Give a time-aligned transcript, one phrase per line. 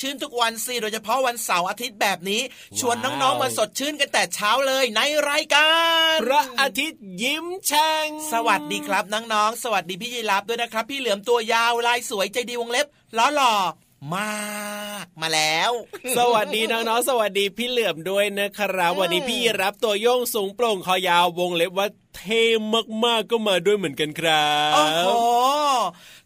[0.00, 2.42] ชื่นทุกวันสิโดยเฉพาะวันเสาร์อาทิตย์แบบนี้
[2.78, 5.70] ชวนน้องๆมาสดชื่นกันแต่เช้าเลยในรายกา
[6.14, 12.86] รพระอาทิตย์ยิ้มแฉ่งสวัสดีครับน้องๆสวัสดีพี่ยีรับด้วยนะครับ พี่เหลือมตัวยาวลายสวยใจดีวงเล็บ
[13.16, 13.54] ล้อหล่อ
[14.16, 15.70] มากมาแล้ว
[16.18, 22.42] สวัสดีน้องๆสวัสดีพี่เหลือมด้วยนะครับ วันนี้พี่รับตัวโยงสูงโปร่งคอยาววงเล็บว่าเท่
[23.04, 25.08] มากๆก็มาด้วยเหมือนกันครับโอ้โห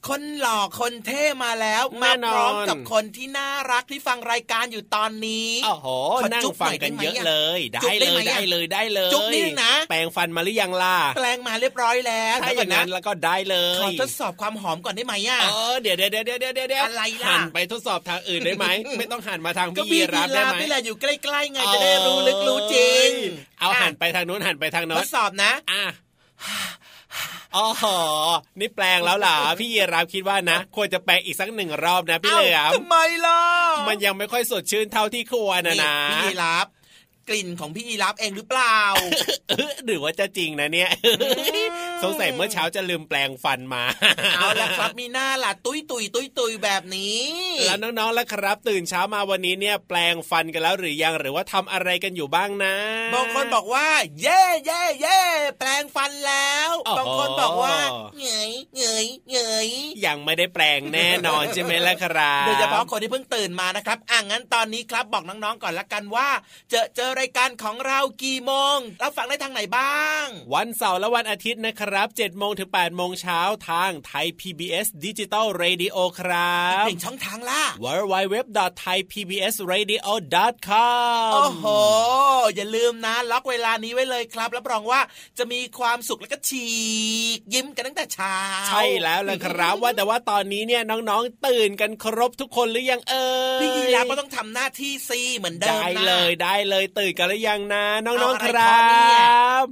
[0.08, 5.86] คนหล่อคนเท่มาแล้วมาพร้อมกับคนที่น่ารักที่ฟังรายการอยู่ตอนนี้โอ้โห
[6.32, 18.66] นั่งฟังกันเยอะเลย ได้เลยได้เลยได้เลยจุ๊บนี่นะ แปลงฟันมาหรือยังล่ะแปลงมาเรียบร้อยแล้วถ้าอย่างนั้นแล้วก็ได้เลยขอทดสอบความหอมก่อนได้ไหมอะเออเดี๋ยวเดี๋ยวเดี๋ยวเดี๋ยวเดี๋ยวอะไรล่ะหันไปทดสอบทางอื่นได้ไหม
[18.98, 23.08] ไม่ต้องหันมาทางพี่รับได้ไหมพี่แหละอยู่ใกล้ๆไงจะได้รู้ลึกรู้จริง
[23.60, 25.84] เอาหันไปทางนู้นหันไปทางโน้นทดสอบนะอะ
[27.56, 27.66] อ๋อ
[28.60, 32.96] นี่แปลงแล้วล่ะพี่เยราคิดว่านะ ควรจะแปลงอีกสักหนึ่งรอบนะพี่เหลือมทำไม
[33.26, 33.40] ล่ะ
[33.88, 36.66] มันยังไม่ค่อยสดชื่นเท่าที่ควรนะนะพี่เยราบ
[37.28, 38.78] กลิ่นของพี่ยีรับเองหรือเปล่า
[39.86, 40.90] หรือว่าจะจริงนะเนี่ย
[42.02, 43.84] สงสัยเมื่อเช้าจะลืมแปลงฟันมา
[44.36, 47.20] เอาละครับมีหน้าล่ะตุ้ยตุยตุ้ยตุยแบบนี้
[47.66, 52.74] แล้วน้องๆแล้วครับ ตื่นเช้ามาวันนี้เนี่ยแปลงฟันกันแล้วหรือยังหรือว่าทำอะไรกันอยู่บ้างนะ
[53.14, 53.86] บางคนบอกว่า
[54.22, 55.20] เย่เย่เย่
[55.58, 57.76] แปรงฟันแล้วบางคนบอกว่า
[58.18, 59.68] เหงยเหงยเหงย
[60.06, 66.28] ยังไม่ได้แปรงแน่นอนใช่ไหมล่ะครับโดยเฉพาะคนที่เพิ่งตื่นมานะครับอ่างั้นตอนนี้ครับบอกน้องๆก่อนละกันว่า
[66.70, 70.24] เจอเจอรายการของเรากี่โมงรับฟังได้ทางไหนบ้าง
[70.54, 78.36] วันเสาร์และวันอาทิตย์นะครับ7จ็ดโมงถึง8ปดโมงเช้าทางไทย PBS ดิจิตอลเรดิโอครับหนึ่งช่องทางล่ะ w w w
[78.82, 80.08] t h a i p b s r a d i o
[80.68, 81.64] com โอ้โห
[82.56, 85.00] อย่าลืมนะล็อกเวลานี้ไว้เลยครับรับรองว่า
[85.38, 86.66] จะมีความสุขแล้วก็ฉี
[87.36, 88.36] กยิ้มกันตั้งแต่เช้า
[88.68, 93.28] ใช่แล้วละครับ ว่าแต่ว่าตอนนี้เนี่ยน้องๆตื่นกันครบทุกคนหรือยังเอ่
[93.58, 98.84] ยพี่ยีราก็ต้องทำหน้าที่ซีเหมือนเดิมนะได้เลยได้เลยตื่นกันหรือยังนะ น้องๆครั
[99.62, 99.64] บ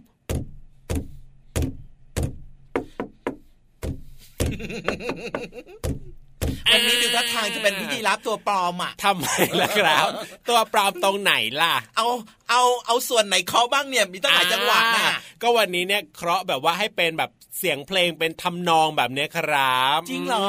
[6.73, 9.27] วันนี้ดูท่าทางจะเป็นพิธีรับตัวปลอมอะทำไม
[9.61, 10.07] ล่ะครับ
[10.49, 12.07] ตัวปลอมตรงไหนล่ะ เอา
[12.51, 15.05] เอาเอาส่วนไหนเคาะบ้างเนี่ยมีตั้งหลายจังหวะนะ
[15.43, 20.49] ก็วันนี้เนี่ยเคราะห์แบบว่าให้เป็นแบบเสียงเพลงเป็นทำนองแบบนี้ครับ จริงเหรอ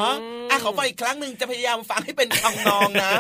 [0.60, 3.12] อะขอฟังอีกครั้งหนึ่งจะพยายามฟังให้เป็นทำนองนะ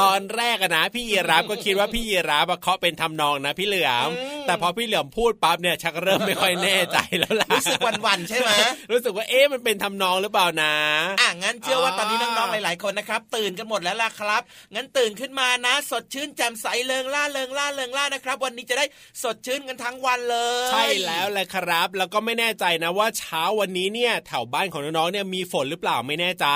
[0.00, 4.08] ตอนแรกนะพี่ยีรับก็คิดว่าพี่ยีรับเคาะเป็นทำนองนะพี่เหลือม
[4.46, 8.50] แต่พอพี่เหลือมพูดปั๊บเนี่ยชักเริ่มไม่ค่อยแน่ใจแล้วล่ะรู้สึกวันๆใช่ไหม
[8.92, 10.74] รู้สึกว่าเอ๊ะมันเป็นทำนองหรือเปล่านะ
[11.20, 14.42] อะงั้นเชื่อว่าตอนนี้น้องๆหลายๆคนนะครับ ตื่นกันหมดแล้วล่ะครับ
[14.74, 18.86] งั้นตื่นขึ้นมานะ สดชื่นแจ่มใสเลิงล่าเลิงล่าเลิงล่านะครับ วันนี้จะได้
[19.22, 20.36] สดชื่นกันทั้งวันเล
[20.68, 26.46] ย ใช่แล้วแหละครับ แล้วก็ไม่แน่ใจนะว่าเช้าวันนี้เนี่ยแถวบ้านของน้องๆเนี่ยมีฝนหรือเปล่าไม่แน่ใจ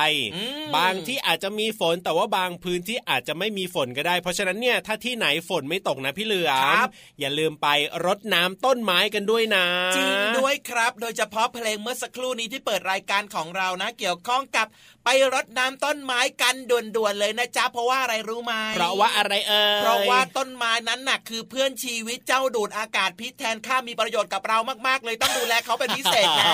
[0.76, 6.76] บางที่อาจจะมีฝนแต่ว่าบางพื้นที่อาจจะไม่มีฝนก็ได้ เพราะฉะนั้นเนี่ยถ้าที่ไหนฝนไม่ตกนะพี่เหลือม
[7.21, 7.69] อย่าลืมไป
[8.06, 9.67] รดน้ำต้นไม้กันด้วยนะ
[9.97, 14.67] จริงด้วยครับ โดยเฉพาะเพลงเมื่อสักครู่นี้ที่เปิดรายการของเรานะ เกี่ยวข้องกับ
[15.05, 26.53] ไปรดน้ำต้นไม้กันด่วนๆเลยนะจ๊ะเพราะว่าอะไรรู้ไหมเพราะว่าอะไรเอ่ยเพราะว่าต้นไม้นั้นน่ะคือเพื่อนชีวิตเจ้าดูดอากาศพิษแทนข้ามีประโยชน์กับเรามากๆ เลยต้องดูแลเขาเป็นพิเศษนะ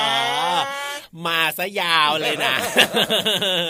[1.26, 2.54] มาซะยาวเลยนะ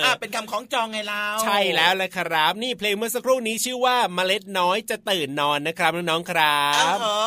[0.05, 6.65] อะเป็นคำของจองไงเราใช่แล้วแหละครับ นี่เพลงเมื่อสักครู่นี้ชื่อว่าเมล็ดน้อยจะตื่นนอนนะครับน้องๆครั
[6.95, 7.19] บอ๋อ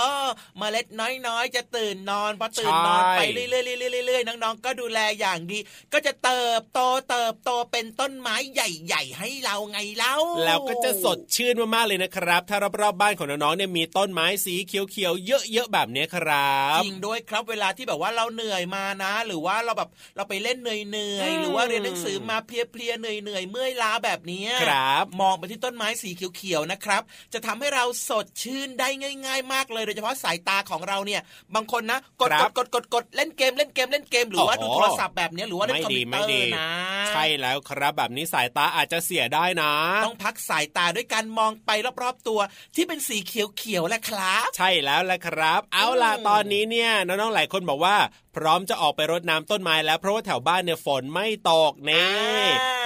[0.58, 5.60] เมล็ดน้อยๆจะตื่นนอนพอตื่นนอนไปเรื่อยๆๆๆน้องๆก็ดูแลอย่างดี
[5.94, 6.80] ก็จะเติบโต
[7.10, 10.16] เติบโตเป็นต้นไม้ใหญ่ๆ ให้เราไงเล่า
[10.46, 27.02] แล้วก็จะสดชื่นมากๆเลยนะครับ ถ้ารอบๆบ้านของน้องๆเนี่ยมีต้นไม้สีเขียวๆเยอะๆแบบนี้ครับจริงด้วยครับเวลาที่แบบว่าเราเหนื่อยมานะ หรือว่าเราแบบเราไปเล่นเหนื่อยๆหรือว่าเรียนหนังสือมาเพลียๆเหนื่อยๆเมื่อยล้าแบบนี้ครับมองไปที่ต้นไม้สีเขียวๆนะครับ
[27.34, 28.88] จะทำให้เราสดชื่นได้
[29.26, 31.22] ง่าย ๆ มากเลยโดยเฉพาะสายตาของเราเนี่ย
[31.56, 36.70] บางคนนะกดกดกดกดกดเล่นเกมเล่นเกมเล่นเกมหรือว่าดูโทรศัพท์แบบนี้หรือว่าเล่นคอมพิวเตอร์นะ
[37.10, 39.72] ใช่แล้วครับ แบบนี้สายตาอาจจะเสียได้นะ
[40.06, 41.72] ต้องพักสายตาด้วยการมองไป
[42.04, 42.40] รอบๆตัว
[42.76, 47.96] ที่เป็นสีเขียวๆแหละครับ ใช่แล้วแหละครับ เอาล่ะตอนนี้เนี่ยน้องๆหลายคนบอกว่า
[48.38, 52.08] พร้อมจะออกไปรดน้ำต้นไม้แล้วเพราะว่าแถวบ้านเนี่ยฝนไม่ตกเน่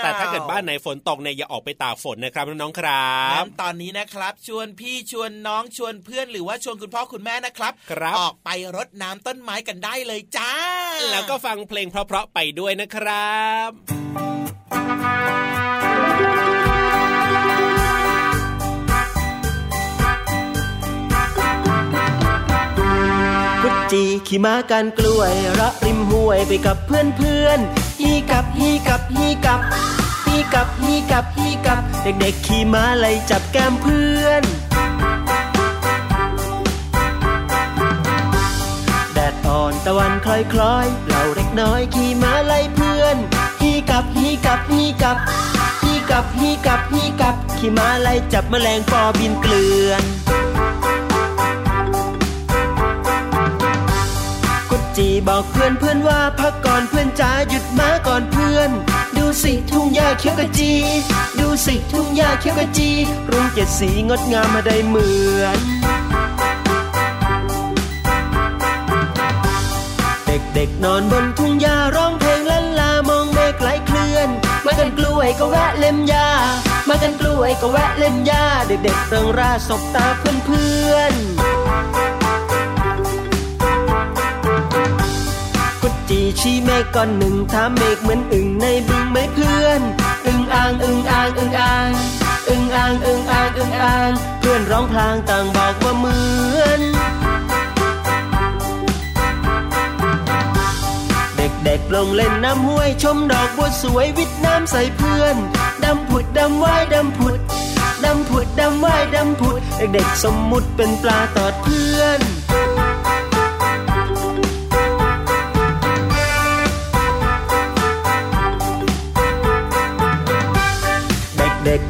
[0.01, 10.53] แต่ถ้าเกิดบ้านไหนฝนตกเนี่ยอย่าออกไปตากฝนนะครับน้องๆครับตอนนี้นะครับ ชวนพี่ชวนน้องชวนเพื่อนหรือว่าชวนคุณพ่อคุณแม่นะครับครับออกไปรดน้ำต้นไม้กันได้เลยจ้า
[11.11, 13.37] แล้วก็ฟังเพลงเพราะๆไปด้วยนะครั
[13.69, 13.71] บ
[23.91, 27.59] จีขี่ม้ากันกล้วยระริมห้วยไปกับเพื่อนเพื่อน
[28.01, 29.59] ฮีกับฮีกับฮีกับ
[30.25, 34.43] ฮีกับฮีกับฮีกับ เด็กๆขี่ม้าไล่จับแก้มเพื่อน
[39.13, 43.17] แดดอ่อนตะวันคล้อยคล้อยเราเด็กน้อยขี่ม้าไล่เพื่อน
[43.61, 45.17] ฮีกับฮีกับฮีกับ
[45.83, 50.03] ฮีกับฮีกับฮีกับขี่ม้าไล่จับแมลงปอบินเกลื่อน
[54.97, 58.69] จีบอกเพื่อนเพื่อนว่าพักก่อนเพื่อนจ๋าหยุดมาก่อนเพื่อน
[59.17, 60.73] ดูสิทุ่งหญ้าเขียวกะจี
[61.39, 62.89] ดูสิทุ่งหญ้าเขียวกะจี
[63.31, 65.09] รุ้งเจ็ดสีงดงามมาได้เหมื
[65.41, 65.59] อน
[70.25, 74.29] เด็กๆนอนบนทุ่งหญ้าร้องเพลงลันลามองเมฆไหลเคลื่อน
[74.65, 76.29] มากันกล้วยก็แวะเล่มหญ้า
[76.89, 82.16] มากันกล้วยก็แวะเล่มหญ้าเด็กๆเริงร่าสบตาเพื่อนๆ
[86.41, 89.81] ชี้เมฆก้อนหนึ่งถามเมฆเหมือนอึ่งในบึงไม่เพื่อน
[90.25, 91.91] อึ่งอ่างอึ่งอ่างอึ่งอ่าง
[92.47, 96.17] อึ่งอ่างอึ่งอ่างอึ่งอ่างเพื่อนร้องพลางต่างบอกว่าเหมื
[96.61, 96.81] อน
[101.65, 105.35] เด็กๆลงเล่นน้ำห้วยชมดอกบัวสวยวิทน้ำใส่เพื่อน
[105.83, 107.39] ดำผุดดำว่ายดำผุด
[108.05, 112.21] ดำผุดดำว่ายดำผุด เด็กๆสมมุติเป็นปลาตอดเพื่อน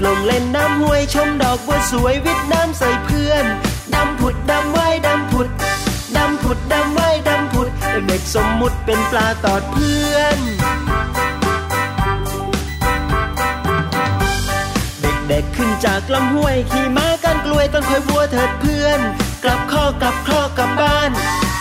[0.06, 3.46] ลมเล่นน้ำห้วยชมดอกบัวสวยวิดน้ำใส่เพื่อน
[3.94, 5.48] ดำผุดดำว่ายดำผุด
[6.18, 7.68] ดำผุดดำว่ายดำผุด
[8.08, 10.40] เด็กๆสมมุติเป็นปลาตอดเพื่อน
[15.02, 19.00] เด็กๆขึ้นจากลำห้วยขี่ม้ากันกล้วยต้นคอยวัวเถิดเพื่อน
[19.44, 21.12] กลับข้อกลับข้อกลับบ้าน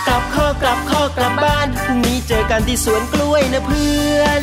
[0.07, 4.43] กลับข้อกลับข้อกลับบ้านพรุ่งนี้เจอกันที่สวนกล้วยนะเพื่อน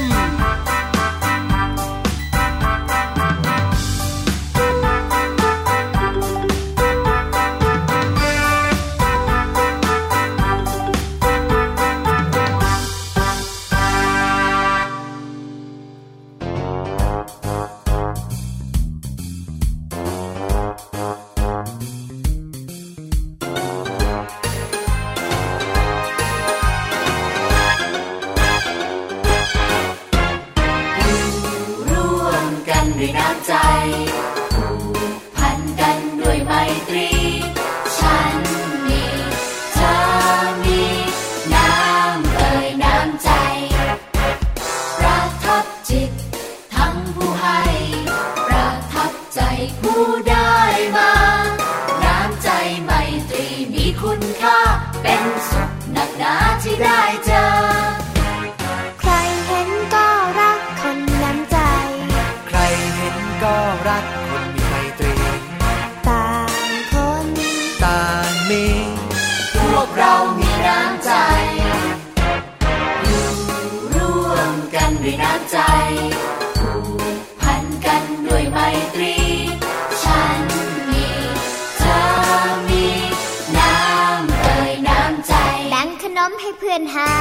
[86.73, 87.13] อนหา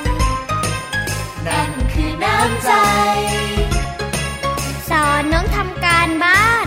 [0.00, 0.02] น
[1.46, 2.70] นั่นคือน้ำใจ
[4.88, 6.66] สอนน้องทำการบ้าน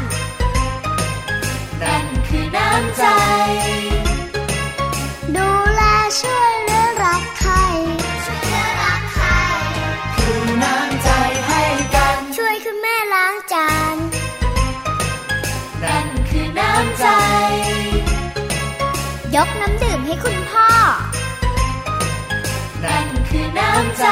[1.81, 3.05] นั่นคือน้ำใจ
[5.35, 5.81] ดูแล
[6.21, 7.53] ช่วยเหลือรักใคร
[8.25, 9.27] ช่วยเหลือรักใคร
[10.15, 11.09] คือน้ำใจ
[11.47, 11.61] ให้
[11.95, 13.97] กัน ช่วยคุณแม่ล้างจาน
[15.83, 17.07] นั่นคือน้ำใจ
[19.35, 24.05] ยกน้ำดื่มให้คุณำใจ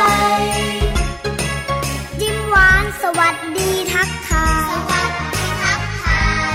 [2.22, 6.54] ยิ้มหวานสวัสดีทักทายสวัสดีทักทาย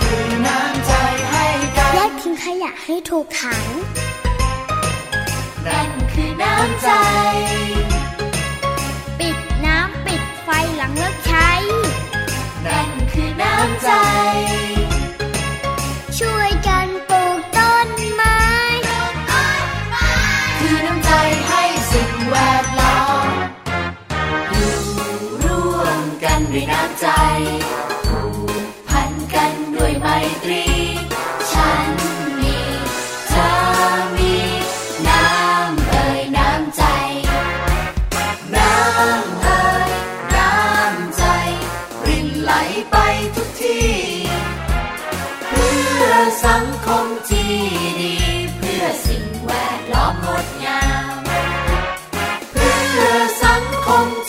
[0.00, 0.92] คือน้ำใจ
[1.30, 1.46] ให้
[1.76, 3.64] กันแยกทิ้งขยะให้ถูกถัง
[5.66, 6.90] นั่นคือน้ำใจ
[9.18, 11.50] ปิดน้ำปิดไฟหลังเลิกใช้
[12.66, 13.90] นั่นคือน้ำใจ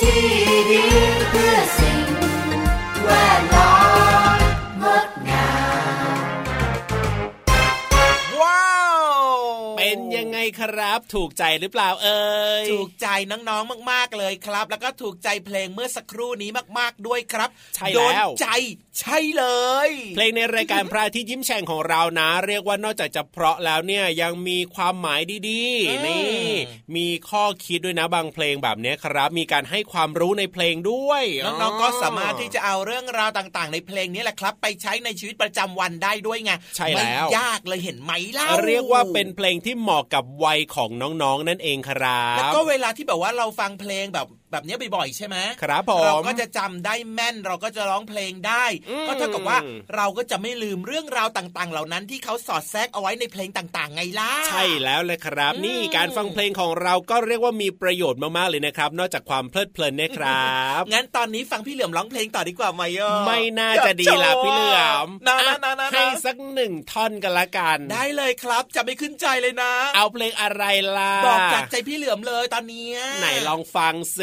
[0.01, 0.44] ง
[11.15, 12.25] ถูกใจหรือเปล่าเอ่
[12.63, 18.47] ยถูกใจน้องๆมาก ๆเลยครับ แล้วก็ถูกใจเพลงเมื่อสักครู่นี้มากๆด้วยครับใช่โดแล้นวใจ
[18.99, 19.45] ใช่เล
[19.87, 26.25] ย เพลงในรายการพระอาที่ยิ้มแฉ่งของเรานะ เรียกว่านอกจากจะเพราะแล้วเนี่ยยังมีความหมายดีอืมๆนี่
[26.95, 49.57] มีข้อคิดด้วยนะบางเพลงแบบเนี้ยครับ มีการให้ความรู้ในเพลงด้วยน้องๆก็สามารถที่จะเอาเรื่องราวต่างๆ ในเพลงนี้แหละครับ ไปใช้ในชีวิตประจำวันได้ด้วยไงใช่แล้วไม่ยากเลยเห็นไหมเล่าเรียกว่าเป็นเพลงที่เหมาะกับวัยของน้องๆนั่นเองครับแล้วก็เวลาที่แบบว่าเราฟังเพลงแบบ แบบเนี้ยบ่อยๆใช่ไหมครับผมเราก็จะจำได้แม่นเราก็จะร้องเพลงได้อืมก็เท่ากับว่า
[49.95, 70.63] เราก็จะไม่ลืมเรื่องราวต่างๆ เหล่านั้นที่เขาสอดแทรกเอาไว้ในเพลงต่างๆ ไงล่ะใช่แล้วเลยครับอืมนี่การฟังเพลงของเราก็เรียกว่ามีประโยชน์มากๆเลยนะครับ นอกจากความเพลิดเพลินเนะครับงั้นตอนนี้ฟังพี่เหลือมร้องเพลงต่อดีกว่าไหมอะไม่น่าจะดีล่ะพี่เหลือมนะอะนะนะให้นะสักหนึ่งท่อนกันละกัน ได้เลยครับจะไม่ขึ้นใจเลยนะ เอาเพลงอะไร
[70.97, 74.19] ล่ะบอกจากใจพี่เหลือมเลยตอนเนี้ยไหนลองฟังเซ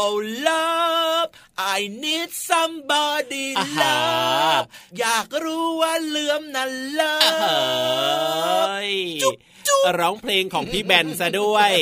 [0.00, 0.16] Oh
[0.48, 1.28] love
[1.76, 3.46] I need somebody
[3.80, 4.64] love
[5.00, 7.16] อยากรู้ว่าเลื่อมนั้นเลิ
[8.64, 8.68] ฟ
[9.22, 9.34] จุ๊บ
[9.66, 11.72] จุ๊บร้องเพลงของพี่แบนซะด้วย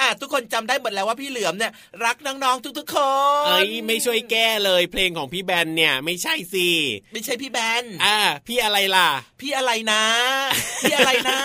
[0.00, 1.72] อะทุกคนจำได้หมดแล้วว่าพี่เหลือมเนี่ย
[2.04, 2.96] รักน้องๆทุกๆค
[3.44, 6.68] นเอ้ยไม่ช่วยแก้เลย เพลงของพี่แบนเนี่ยไม่ใช่สิ
[7.12, 9.08] ไม่ใช่พี่แบนอ่าพี่อะไรล่ะ
[9.40, 10.02] พี่อะไรนะ
[10.82, 11.38] พี่อะไรนะ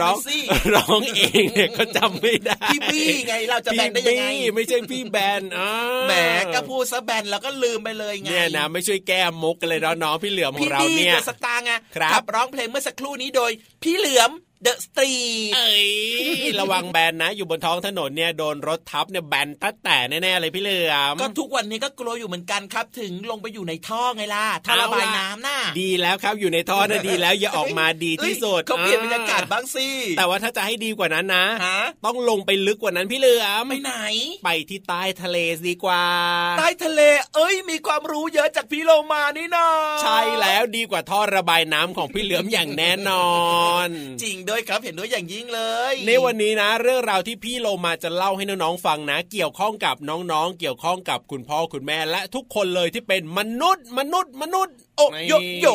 [0.00, 0.38] ร้องสิ
[0.74, 4.24] ร้องเองเนี่ยก็จำไม่ได้พี่บี้ไงเราจะแบนได้ยังไง
[4.56, 5.70] ไม่ใช่พี่แบนอ๋อ
[6.06, 6.12] แหม
[6.54, 13.50] ก็พูดซะแบนแล้วก็ลืมไปเลยไงเนี่ยนะไม่ช่วยแก้มุกกันเลยน้องๆพี่เหลือมของเราเนี่ยพี่บี้สตางค์ไงครับร้องเพลงเมื่อสักครู่นี้โดย
[13.82, 14.30] พี่เหลือม
[14.62, 15.12] เดอะสตรี
[15.54, 15.88] เอ้ย
[16.60, 29.88] ระวังแบนนะ อยู่บนท้องถนนเนี่ยโดนรถทับเนี่ยแบนตั้แต่แน่ๆเลยพี่เหลือมก็ทุกวันนี้ก็กลัวอยู่เหมือนกันครับ ถึงลงไปอยู่ในท่อไงล่ะท่อระบายน้ำน่ะดีแล้วครับอยู่ในท่อน่ะดีแล้วอย่าออกมาดีที่สุดเขาเปลี่ยนบรรยากาศบ้างสิ
[30.18, 31.46] แต่ว่าถ้าจะให้ดีกว่านั้นนะ
[32.06, 33.94] ต้องลงไปลึกกว่านั้นพี่เหลือมไปไหน
[34.44, 35.36] ไปที่ใต้ทะเล
[35.68, 36.04] ดีกว่า
[36.58, 37.00] ใต้ทะเล
[37.34, 39.68] เอ้ย มีความรู้เยอะจากพี่โลมานี่นา
[40.02, 43.30] ใช่แล้วดีกว่าท่อระบายน้ำของพี่เหลือมอย่างแน่นอ
[43.86, 43.88] น
[44.22, 45.60] จริงด้วยครับ เห็นด้วยอย่างยิ่งเล
[45.92, 55.66] ย ในวันนี้นะ เรื่องราวที่พี่โลมาจะเล่าให้น้องๆฟังนะ เกี่ยวข้องกับน้องๆ เกี่ยวข้องกับคุณพ่อคุณแม่และทุกคนเลยที่เป็นมนุษย์มนุษย์มนุษย์ โอ้โยโย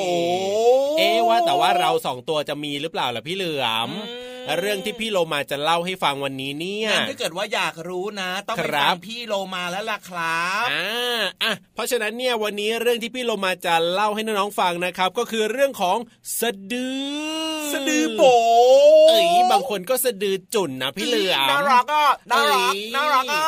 [0.98, 3.90] เอ๊ว่าแต่ว่าเราสองตัวจะมีหรือเปล่าล่ะพี่เหลือม
[4.60, 15.98] เรื่องที่พี่โลมาจะเล่าให้ฟังวันนี้เนี่ยถ้าเกิดว่าอยากรู้นะ ต้องไปฟังพี่โลมาแล้วล่ะครับอ่าอะเพราะฉะนั้นเนี่ยวันนี้เรื่องที่พี่โลมาจะเล่าให้น้องๆฟังนะครับ ก็คือเรื่องของ
[16.40, 18.22] สะดือสะดือโบ
[19.10, 23.42] เอ้ยบางคนก็สะดือจุ่นนะพี่เหลือมน่ารักอะน่ารักน่ารักอะ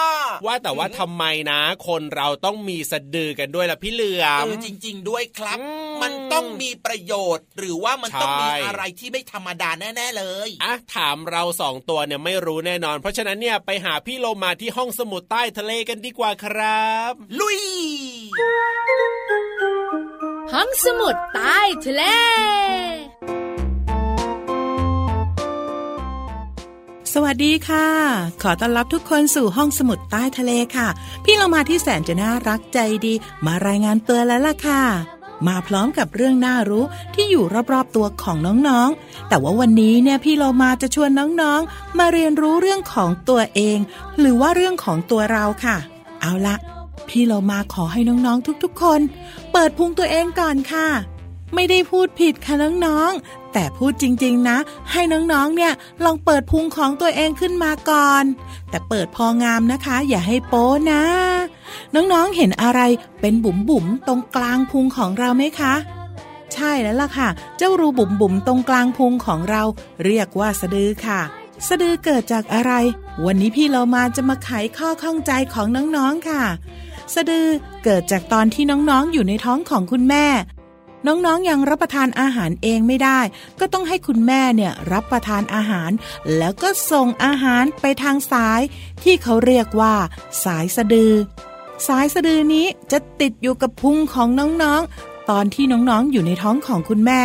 [0.46, 5.58] ว่าแต่ว่าทำไมนะ คนเราต้องมีสะดือกันด้วยล่ะพี่เหลือมจริง ๆ ด้วยครับ
[6.02, 17.62] มันต้องมีประโยชน์ หรือว่ามันต้องมีอะไรที่ไม่ธรรมดาแน่ ๆ เลยอะถามเราสองตัวเนี่ยไม่รู้แน่นอน เพราะฉะนั้นเนี่ยไปหาพี่โลมาที่ห้องสมุดใต้ทะเลกันดีกว่าครับ ลุย
[20.54, 22.04] ห้องสมุดใต้ทะเล
[27.14, 27.90] สวัสดีค่ะ
[28.44, 30.88] ขอต้อนรับทุกคนสู่ห้องสมุดใต้ทะเลค่ะ
[31.24, 33.14] พี่เรามาที่แสนจะน่ารักใจดี
[33.46, 34.84] มารายงานตัวแล้วล่ะค่ะ
[35.48, 38.38] มาพร้อมกับเรื่องน่ารู้ที่อยู่รอบๆตัวของ
[38.68, 41.10] น้องๆ แต่ว่าวันนี้เนี่ยพี่เรามาจะชวน
[41.42, 43.78] น้องๆ มาเรียนรู้เรื่องของตัวเอง
[44.20, 45.78] หรือว่าเรื่องของตัวเราค่ะ
[46.22, 46.56] เอาละ
[47.08, 49.00] พี่เรามาขอให้น้องๆทุกๆ คน
[49.54, 50.88] เปิดพุงตัวเองก่อนค่ะ
[51.56, 54.58] ไม่ได้พูดผิดค่ะน้องๆ แต่พูดจริงๆนะ
[54.92, 55.74] ให้น้องๆ เนี่ย
[56.04, 58.24] ลองเปิดพุงของตัวเองขึ้นมาก่อน
[58.70, 61.04] แต่เปิดพองามนะคะ อย่าให้โป้นะ
[61.96, 62.82] น้องๆ เห็นอะไร
[63.22, 65.74] เป็นบุ๋มบุ๋มตรงกลางพุงของเราไหมคะ
[66.54, 69.64] ใช่แล้วล่ะค่ะ เจ้ารูบุ๋มบุ๋มตรงกลางพุงของเรา
[70.06, 71.22] เรียกว่าสะดือค่ะ
[71.68, 72.72] สะดือเกิดจากอะไร
[73.26, 76.44] วันนี้พี่เรามาจะมาไขข้อข้องใจของน้องๆ ค่ะ
[77.14, 77.48] สะดือ
[77.84, 80.26] เกิดจากตอนที่น้องๆ อยู่ในท้องของคุณแม่
[81.08, 83.20] น้องๆ ยังรับประทานอาหารเองไม่ได้
[83.60, 85.92] ก็ต้องให้คุณแม่เนี่ยรับประทานอาหาร
[86.38, 88.62] แล้วก็ส่งอาหารไปทางสาย
[89.04, 89.96] ที่เขาเรียกว่า
[90.44, 91.14] สายสะดือ
[91.88, 97.22] สายสะดือนี้จะติดอยู่กับพุงของน้องๆ ตอนที่น้องๆ อยู่ในท้องของคุณแม่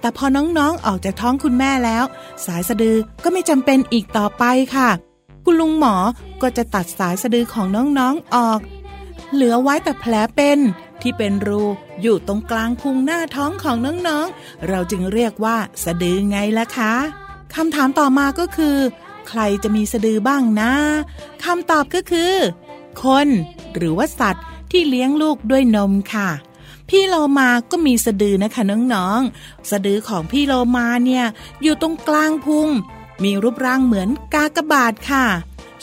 [0.00, 2.04] แต่พอน้องๆ ออกจากท้องคุณแม่แล้ว
[2.46, 4.44] สายสะดือก็ไม่จำเป็นอีกต่อไป
[4.76, 4.90] ค่ะ
[5.44, 5.94] คุณลุงหมอ
[6.42, 8.60] ก็จะตัดสายสะดือของน้องๆ ออก
[9.32, 10.58] เหลือไว้แต่แผลเป็น
[11.02, 11.62] ที่เป็นรู
[12.02, 13.76] อยู่ตรงกลางพุงหน้าท้องของ
[14.08, 16.94] น้องๆ เราจึงเรียกว่าสะดือไงล่ะคะ
[17.54, 18.76] คำถามต่อมาก็คือ
[19.28, 20.72] ใครจะมีสะดือบ้างนะ
[21.44, 22.34] คำตอบก็คือ
[23.02, 23.28] คน
[23.76, 26.30] หรือว่าสัตว์ที่เลี้ยงลูกด้วยนมค่ะ
[26.88, 31.24] พี่โลมาก็มีสะดือนะคะน้องๆ สะดือของพี่โลมาเนี่ย
[31.62, 32.68] อยู่ตรงกลางพุง
[33.22, 35.26] มีรูปร่างเหมือนกากบาทค่ะ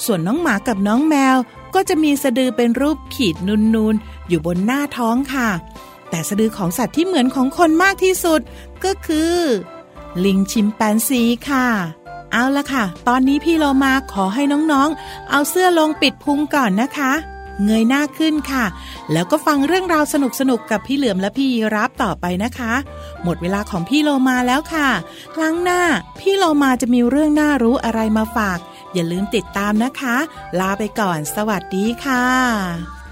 [0.03, 1.37] ส่วนน้องหมากับน้องแมว
[1.75, 5.49] ก็จะมีสะดือเป็นรูปขีดนูนๆ อยู่บนหน้าท้องค่ะ
[6.09, 8.41] แต่สะดือของสัตว์ที่เหมือนของคนมากที่สุด
[8.83, 9.35] ก็คือ
[10.25, 11.67] ลิงชิมแปนซีค่ะ
[12.33, 17.11] เอาละค่ะ ตอนนี้พี่โลมาขอให้น้องๆ เอาเสื้อลงปิดพุงก่อนนะคะ
[17.63, 18.65] เงยหน้าขึ้นค่ะ
[19.11, 20.15] แล้วก็ฟังเรื่องราวส
[20.49, 22.73] นุกๆกับพี่เหลือมและพี่รับต่อไปนะคะ
[23.23, 24.89] หมดเวลาของพี่โลมาแล้วค่ะ
[25.35, 25.81] ครั้งหน้า
[26.19, 28.59] พี่โลมาจะมีเรื่องน่ารู้อะไรมาฝาก
[28.93, 30.15] อย่าลืมติดตามนะคะ
[30.59, 33.02] ลาไปก่อน สวัสดีค่ะ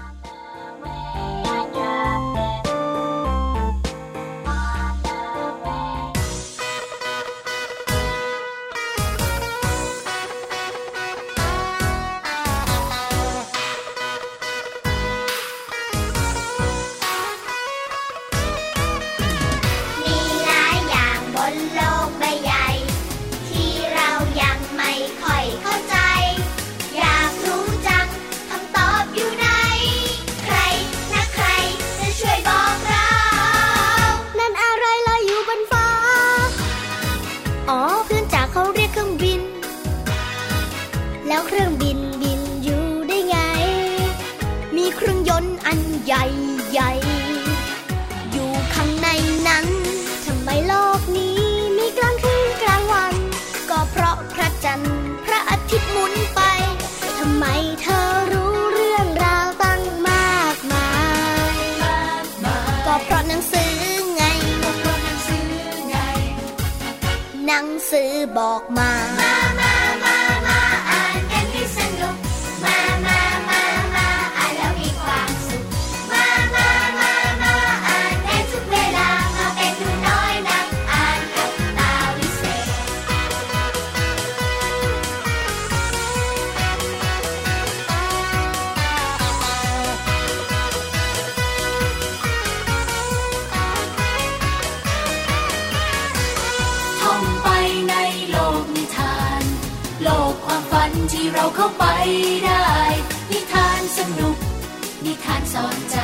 [105.24, 105.98] ทานสอนใจ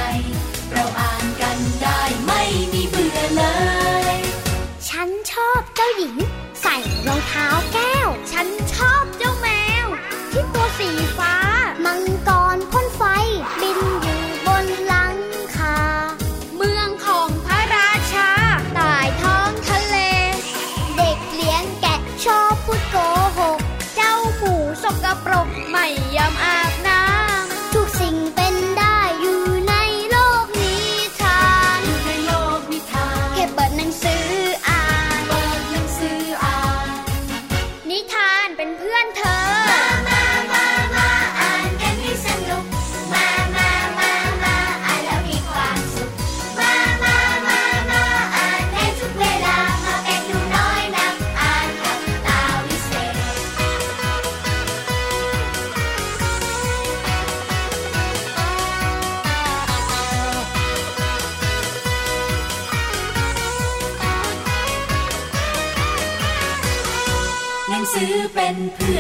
[0.72, 3.44] เราอ่านกันได้ไม่มีเบื่อเล
[4.14, 4.16] ย
[4.88, 6.16] ฉันชอบเจ้าหญิง
[6.62, 6.76] ใส่
[7.06, 7.87] รองเท้าแก้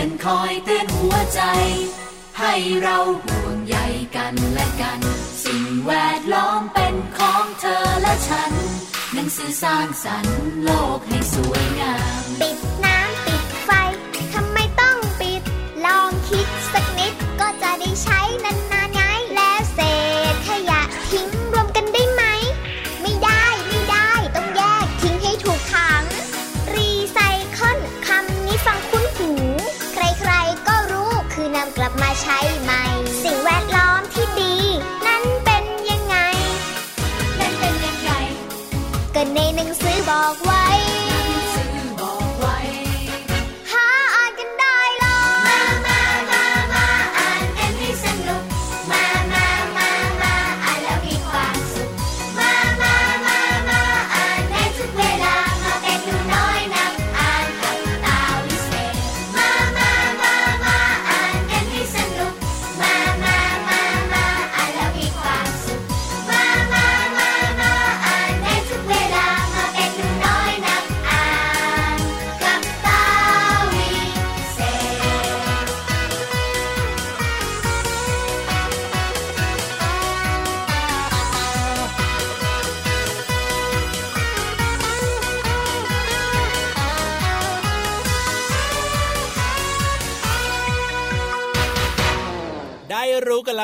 [0.00, 1.40] อนคอยเตือนหัวใจ
[2.38, 3.76] ให้เราห่วงใย
[4.16, 5.00] กันและกัน
[5.44, 8.52] สิ่งแวดล้อมเป็นของเธอและฉัน
[9.14, 12.24] หนังสือสร้างสรรค์โลกให้สวยงาม
[39.70, 40.97] งสือบอกไว้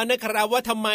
[0.04, 0.88] แล้วนะครับว่าทำไม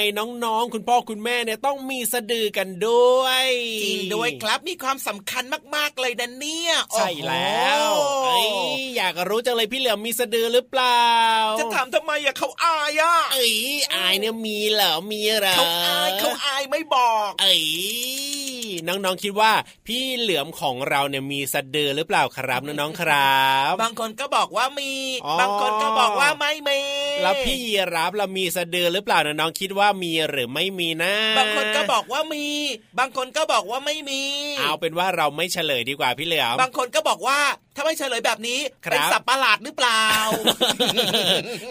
[0.46, 3.46] น้องๆ คุณพ่อคุณแม่เนี่ยต้องมีสะดือกันด้วย
[3.84, 5.44] จริงด้วยครับมีความสำคัญ
[5.76, 8.48] มากๆเลยนะเนี่ยใช่แล้วโอ้โหเอ้ย
[8.98, 11.06] อยากรู้จังเลยพี่เหลือมมีสะดือหรือเปล่า
[11.60, 13.56] จะถามทำไมอะเขาอายอะเอ้ย
[13.94, 17.64] อายเนี่ยมีเหรอมีเหรอเขาอายเขาอายไม่บอกเอ้ย
[18.88, 19.52] น้องๆคิดว่า
[19.88, 23.40] พี่เหลือมของเราเนี่ยมีสะดือหรือเปล่าครับน้องๆครั
[23.72, 24.92] บ บางคนก็บอกว่ามี
[25.26, 26.80] อ๋อบางคนก็บอกว่าไม่มี
[27.24, 32.46] แล้วพี่ยีรับเรามีสะดือหรือเปล่าน้องๆคิดว่ามีหรือไม่มีนะ บางคนก็บอกว่ามี
[33.00, 34.22] บางคนก็บอกว่าไม่มี
[34.60, 37.40] เอาเป็นว่าเราไม่เฉลยดีกว่าพี่เหลือมบางคนก็บอกว่า
[37.76, 40.04] ถ้าไม่เฉลยแบบนี้ครับเป็นสัตว์ประหลาดหรือเปล่า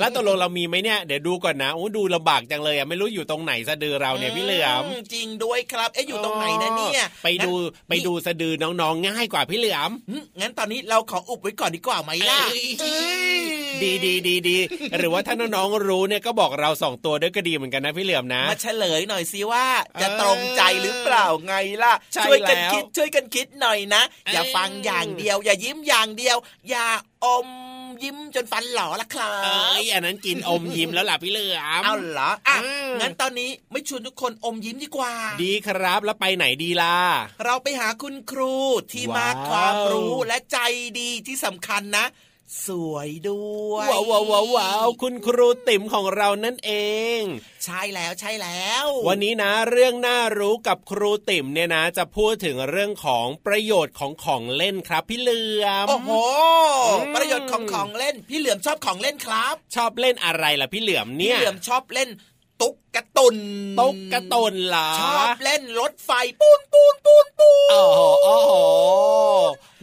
[0.00, 4.82] แล้วตกลงเรามีไหมเนี่ยเดี๋ยวดูก่อนนะโอ้ดูลำบากจังเลยอะไม่รู้อยู่ตรงไหนสะดือเราเนี่ยพี่เหลือม
[5.14, 12.68] จริงด้วยครับเอ๊ะอยู่ตรงไหนนะเนี่ยไปดูงั้นไปดูสะดือน้องๆ ง่ายกว่าพี่เหลือมหึงั้นตอนนี้เราขออุบไว้ก่อนดีกว่าไหมล่ะเอ้ย
[13.82, 14.58] ดีดีดีดี
[14.98, 19.64] หรือว่าถ้าน้องๆรู้เนี่ยก็บอกเราสองตัวด้วยก็ดีเหมือนกันนะพี่เหลือมนะมาเฉลยหน่อยสิว่า
[20.00, 26.36] จะเออตรงใจหรือเปล่าไงล่ะใช่ช่วยกันแล้วคิดช่วยกันคิดหน่อยนะ อย่าเออฟังอย่างเดียวอย่ายิ้มอย่างเดียว
[26.70, 26.86] อย่า
[27.26, 27.48] อม
[28.02, 35.12] ยิ้มจนฟันหล่อละครับเอ้ยอันนั้นกินอมยิ้มแล้วล่ะพี่เหลือมเอาเหรออะอืมงั้นตอนนี้ไม่ชวนทุกคนอมยิ้มดีกว่า
[35.44, 36.96] ดีครับแล้วไปไหนดีล่ะ
[37.44, 38.54] เราไปหาคุณครู
[38.92, 40.58] ที่ว้ามากความรู้และใจ
[41.00, 42.06] ดีที่สำคัญนะ
[42.66, 46.72] สวยด้วยว้าวว้าวว้าวคุณครูติ๋มของเรานั่นเอ
[47.18, 47.20] ง
[47.64, 56.10] ใช่แล้วใช่แล้ว วันนี้นะเรื่องน่ารู้กับครูติ๋มเนี่ยนะ จะพูดถึงเรื่องของประโยชน์ของของเล่นครับ พี่เหลือมโอ้โห
[57.16, 62.08] ประโยชน์ของของเล่น พี่เหลือมชอบของเล่นครับ ชอบเล่นอะไรล่ะพี่เหลือมเนี่ยพี่เหลือมชอบเล่น
[62.60, 63.36] ตุ๊ก กระตุน
[63.80, 68.52] ตุ๊กกระตุนเหรอชอบเล่นรถไฟปูนปูนปูนปูนโอ้โหโอ้โห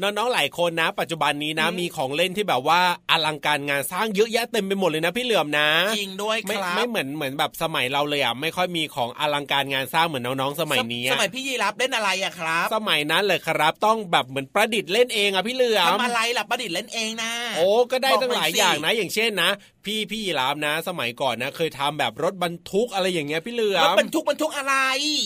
[0.02, 2.80] น้องๆหลายคนนะ ปัจจุบันนี้นะ มีของเล่นที่แบบว่า
[3.12, 19.50] อลังการงานสร้างเยอะแยะเต็มไปหมดเลยนะพี่เหลือมนะจริงด้วยครับไม่เหมือนเหมือนแบบสมัยเราเลยอะไม่ค่อยมีของอลังการงานสร้างเหมือนน้องๆสมัยนี้สมัยพี่ยีรับเล่นอะไรอะครับ สมัยนั้นเลยครับ ต้องแบบเหมือนประดิษฐ์เล่นเองอะพี่เหลือมทำอะไรล่ะประดิษฐ์เล่นเองนะ โอ้ก็ได้ตั้งหลายอย่างนะ อย่างเช่นนะ
[19.86, 24.76] พี่พี่ยีรับนะ สมัยก่อนนะ เคยทำแบบรถบรรทุกอะไรอย่างเงี้ยพี่เหลือมรถบรรทุกบรรทุกอะไร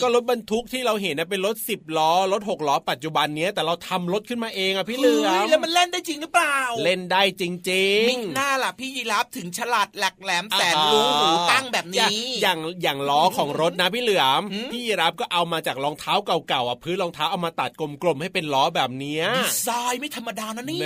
[0.01, 20.81] ก็รถบรรทุกที่เราเห็นนะเป็นรถสิบล้อรถหกล้อปัจจุบันนี้แต่เราทำรถขึ้นมาเองอะพี่เหลือมแล้วมันเล่นได้จริงหรือเปล่า เล่นได้จริงๆมิหน้าล่ะพี่ยีรับถึงฉลาดแหลกแหลมแสนรู้หูตั้งแบบนี้อย่างอย่างล้อของรถนะพี่เหลือมพี่ยีรับก็เอามาจากรองเท้าเก่าๆอะพื้นรองเท้าเอามาตัดกลมๆให้เป็นล้อแบบนี้ดีไซน์ไม่ธรรมดานะนี่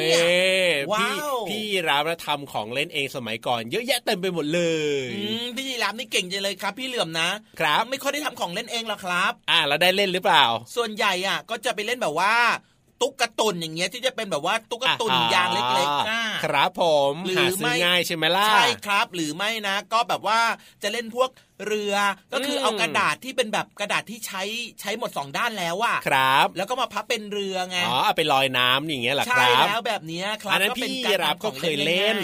[0.91, 4.61] ว้าวพี่ยีรับทำของเล่นเองสมัยก่อน เยอะแยะเต็มไปหมดเล
[5.01, 5.07] ย
[5.55, 10.43] พี่ยีรับนี่เก่งจังเลยครับพี่เหลือมนะครับ ไม่ค่อยได้ทำของเล่นเองหรอกครับ อ่าแล้วได้เล่นหรือเปล่า
[10.75, 12.33] ส่วนใหญ่อะก็จะไปเล่นแบบว่า
[13.01, 20.39] ตุ๊กตุนอย่างเงี้ยที่จะเป็นแบบว่าตุ๊กตุนยางเล็กๆนะครับผมหรือไม่ง่ายใช่ไหมล่ะใช่ครับ หรือไม่นะ ก็แบบว่า
[20.83, 21.29] จะเล่นพวก
[21.67, 21.95] เรือ
[22.33, 24.43] ก็คือเอากระดาษที่เป็นแบบกระดาษที่ใช้
[24.81, 32.15] ใช้หมดสองด้านแล้วอะครับ แล้วก็มาพับเป็นเรือไงอ๋อเอาไปลอยน้ำอย่างเงี้ยหรอครับใช่แล้วแบบนี้ครับอันนั้นพี่รับก็เคยเล่น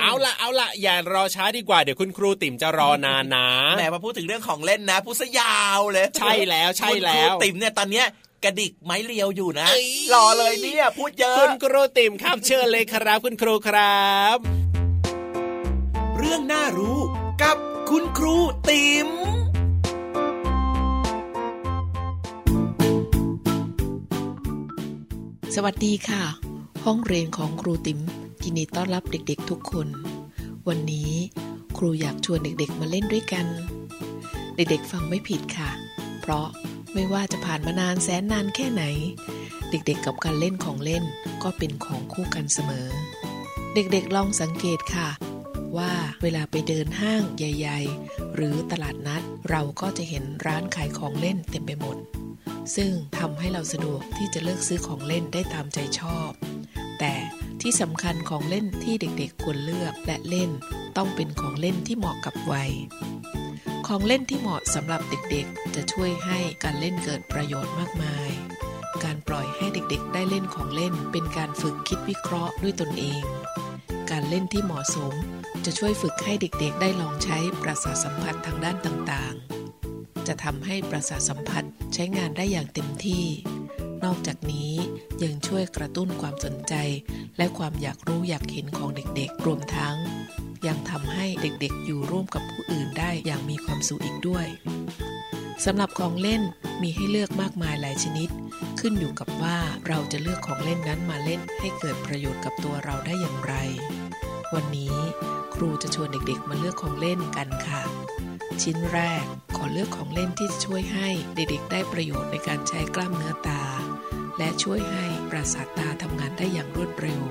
[0.00, 8.06] เอาละเอาละอย่ารอช้าดีกว่าเดี๋ยวคุณครูติ๋มจะรอนานนะแหมมาพูดถึงเรื่องของเล่นนะพูดซะยาวเลย ใช่แล้วใช่แล้วติ๋มเนี่ยตอนเนี้ย
[8.44, 9.68] กระดิกไม้เรียวอยู่นะ
[10.14, 14.36] รอเลยเนี่ยพูดเยอะคุณครูติ่มครับเชิญเลยครับคุณครูครับ
[16.18, 16.98] เรื่องน่ารู้
[17.42, 17.56] กับ
[17.90, 18.36] คุณครู
[18.68, 19.08] ติ่ม
[25.54, 26.22] สวัสดีค่ะ
[26.84, 27.98] ห้องเรียนของครูติ๋ม
[28.42, 29.88] ยินดีต้อนรับเด็กๆทุกคน
[30.68, 31.12] วันนี้
[31.76, 33.46] ครูอยากชวนเด็กๆมาเล่นด้วยกัน
[34.56, 35.70] เด็กๆฟังไม่ผิดค่ะ
[36.20, 36.46] เพราะ
[36.94, 38.84] ไม่ว่าจะผ่านมานานแสนนานแค่ไหน
[39.70, 41.04] เด็กๆกับการเล่นของเล่น
[41.42, 42.88] ก็เป็นของคู่กันเสมอ
[43.74, 45.08] เด็กๆลองสังเกตค่ะ
[45.78, 51.96] ว่าเวลาไปเดินห้างใหญ่ ๆ หรือตลาดนัดเราก็จะเห็นร้านขายของเล่นเต็มไปหมด
[52.76, 56.30] ซึ่งทำให้เราสะดวกที่จะเลือกซื้อของเล่นได้ตามใจชอบ
[56.98, 57.14] แต่
[57.60, 60.50] ที่สำคัญของเล่นที่เด็กๆควรเลือกและเล่น
[60.96, 62.70] ต้องเป็นของเล่นที่เหมาะกับวัย
[63.92, 68.30] ของเล่นที่เหมาะสำหรับเด็กๆ จะช่วยให้การเล่นเกิดประโยชน์มากมาย
[69.04, 73.22] การปล่อยให้เด็กๆ ได้เล่นของเล่นเป็นการฝึกคิดวิเคราะห์ด้วยตนเอง
[74.10, 75.12] การเล่นที่เหมาะสม
[75.64, 83.24] จะช่วยฝึกให้เด็กๆ ได้ลองใช้ประสาทสัมผัสทางด้านต่างๆ จะทำให้ประสาทสัมผัสใช้งานได้อย่างเต็มที่
[84.04, 84.72] นอกจากนี้
[85.22, 86.74] ยังช่วยกระตุ้นความสนใจ
[87.36, 89.98] และความอยากรู้อยากเห็นของเด็กๆ รวมทั้ง
[90.66, 94.46] ยังทำให้เด็กๆ อยู่ร่วมกับผู้อื่นได้อย่างมีความสุขอีกด้วย
[95.64, 96.42] สำหรับของเล่น
[96.82, 98.28] มีให้เลือกมากมายหลายชนิด
[98.80, 103.54] ขึ้นอยู่กับว่าเราจะเลือกของเล่นนั้นมาเล่นให้เกิดประโยชน์กับตัวเราได้อย่างไร
[104.54, 104.96] วันนี้
[105.54, 107.82] ครูจะชวนเด็กๆ มาเลือกของเล่นกันค่ะ
[108.62, 109.24] ชิ้นแรก
[109.56, 113.62] ขอเลือกของเล่นที่จะช่วยให้เด็กๆ ได้ประโยชน์ในการใช้กล้ามเนื้อตา
[114.38, 117.22] และช่วยให้ประสาทตาทำงานได้อย่างรวดเร็ว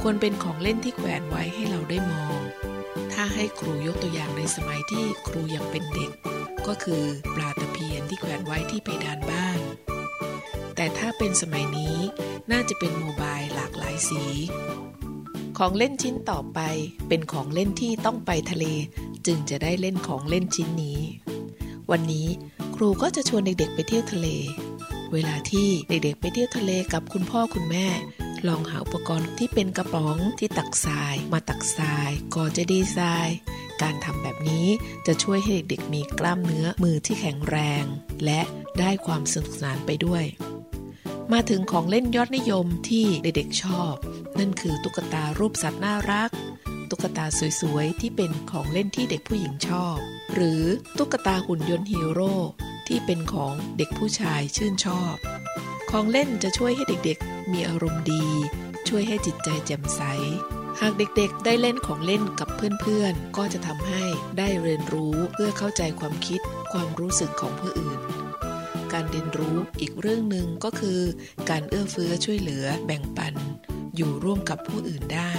[0.00, 2.38] ควรเป็นของเล่นที่แขวนไว้ให้เราได้มอง
[3.12, 6.10] ถ้าให้ครูยกตัวอย่างในสมัยที่ครูยังเป็นเด็ก
[6.66, 9.60] ก็คือปลาตะเพียนที่แขวนไว้ที่เพดานบ้าน
[10.76, 11.96] แต่ถ้าเป็นสมัยนี้
[12.52, 14.22] น่าจะเป็นโมบายหลากหลายสี
[15.58, 16.60] ของเล่นชิ้นต่อไป
[17.08, 18.64] เป็นของเล่นที่ต้องไปทะเล
[19.26, 21.00] จึงจะได้เล่นของเล่นชิ้นนี้
[21.90, 22.28] วันนี้
[22.76, 24.28] ครูก็จะชวนเด็กๆไปเที่ยวทะเล
[25.12, 27.86] เวลาที่เด็กๆไปเที่ยวทะเลกับคุณพ่อคุณแม่
[28.48, 33.28] ลองหาอุปกรณ์ที่เป็นกระป๋องที่ตักทราย มาตักทรายก่อจะดีทราย
[33.82, 34.66] การทำแบบนี้
[35.06, 37.84] จะช่วยให้เด็กๆมีกล้ามเนื้อมือที่แข็งแรง
[38.24, 38.40] และ
[38.78, 40.24] ได้ความสนุกสนานไปด้วย
[41.32, 43.94] มาถึงของเล่นยอดนิยมที่เด็กๆชอบ
[44.38, 46.30] นั่นคือตุ๊กตารูปสัตว์น่ารัก
[46.90, 47.24] ตุ๊กตา
[47.60, 49.96] สวยๆที่เป็นของเล่นที่เด็กผู้หญิงชอบ
[50.34, 50.62] หรือ
[50.98, 52.36] ตุ๊กตาหุ่นยนต์ฮีโร่
[52.86, 55.14] ที่เป็นของเด็กผู้ชายชื่นชอบ
[55.94, 58.26] ของเล่นจะช่วยให้เด็กๆ มีอารมณ์ดี
[58.88, 60.02] ช่วยให้จิตใจแจ่มใส
[60.80, 62.48] หากเด็กๆ ได้เล่นของเล่นกับ
[62.80, 64.04] เพื่อนๆ ก็จะทำให้
[64.38, 66.40] ได้เรียนรู้เพื่อเข้าใจความคิด
[66.72, 68.00] ความรู้สึกของผู้อื่น
[68.92, 71.00] การเรียนรู้อีกเรื่องหนึ่งก็คือ
[71.50, 73.34] การเอื้อเฟื้อช่วยเหลือแบ่งปัน
[73.96, 75.34] อยู่ร่วมกับผู้อื่นได้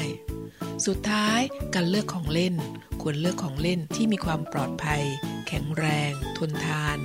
[0.85, 1.39] สุดท้าย
[1.75, 2.55] การเลือกของเล่น
[3.01, 5.03] ควรเลือกของเล่นที่มีความปลอดภัย
[5.47, 6.97] แข็งแรง ทนทาน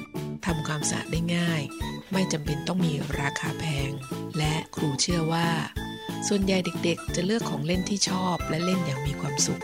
[0.47, 1.63] ทำความสะอาดได้ง่าย
[2.13, 3.91] ไม่จำเป็นต้องมีราคาแพง
[4.39, 5.49] และครูเชื่อว่า
[6.29, 9.63] ส่วนใหญ่เด็กๆ จะเลือกของเล่นที่ชอบและเล่นอย่างมีความสุข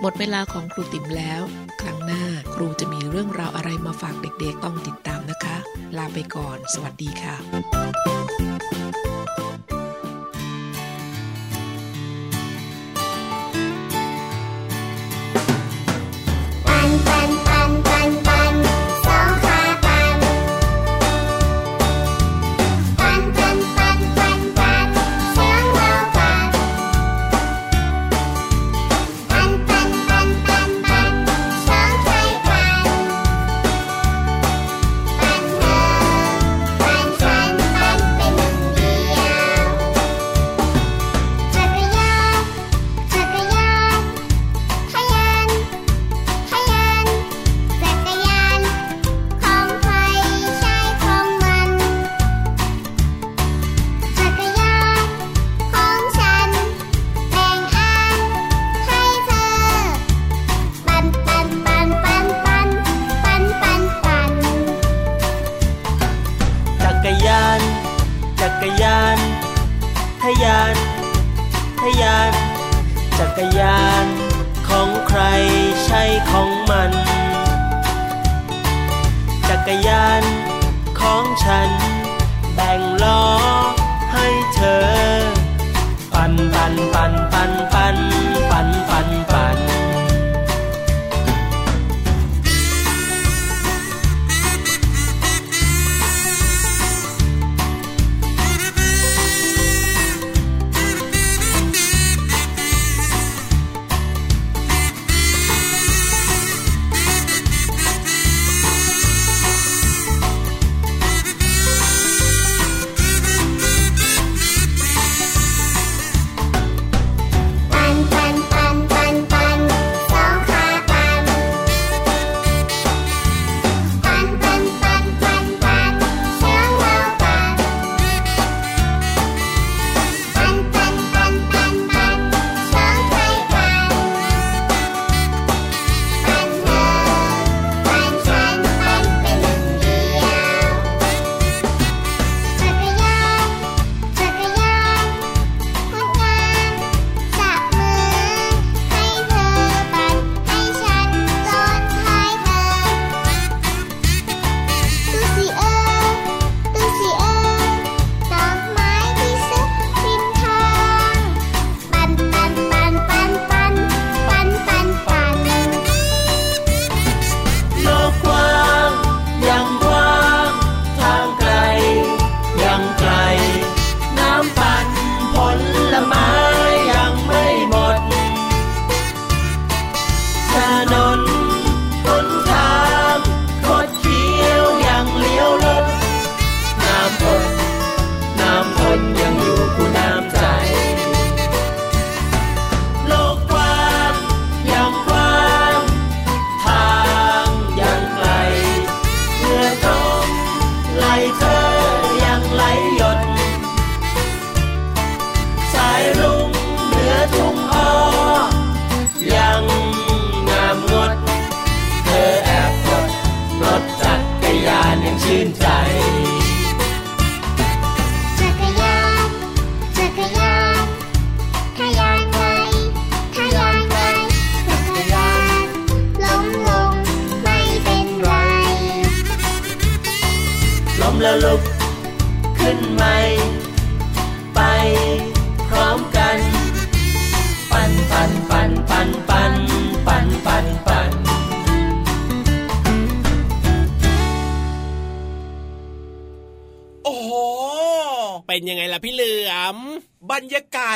[0.00, 1.42] หมดเวลาของครูติ๋มแล้ว
[1.80, 5.56] ครั้งหน้าครูจะมีเรื่องราวอะไรมาฝากเด็กๆ ต้องติดตามนะคะ
[5.96, 7.36] ลาไปก่อน สวัสดีค่ะ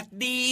[0.05, 0.44] วัสดี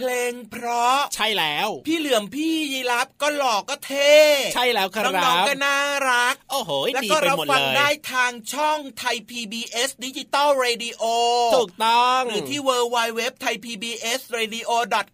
[0.00, 4.16] พลงเพราะใช่แล้ว พี่เหลือมพี่ยีรับก็หล่อก็เท่
[4.54, 5.78] ใช่แล้วครับน้องๆก็น่า
[6.10, 11.02] รัก โอ้โหแล้วก็เราฟังได้ทางช่องไทย PBS ดิจิตอลเรดิโอ
[11.56, 14.70] ถูกต้องหรือที่ w w w t h a i PBS Radio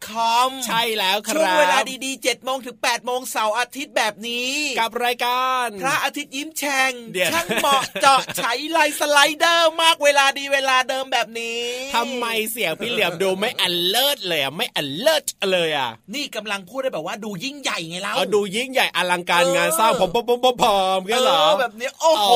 [0.09, 6.93] com ใช่แล้วครับช่วงเวลาดีๆ7โมงถึง8โมงเสาร์อาทิตย์แบบนี้ กับรายการ พระอาทิตย์ยิ้มแฉ่ง
[7.33, 11.61] ช่างเหมาะเจาะใช้ไลสไลเดอร์มากเวลาดีเวลาเดิมแบบนี้
[11.95, 20.65] ทำไมเสียงพี่เหลี่ยมดูไม่อันเลิศเลยอะไม่อันเลิศเลยอะ นี่กำลังพูดได้แบบว่าดูยิ่งใหญ่ไงเล่าดูยิ่งใหญ่อลังการงานสร้างผมผมผมผมผ
[20.97, 22.31] มกันเหรอแบบนี้โอ้โห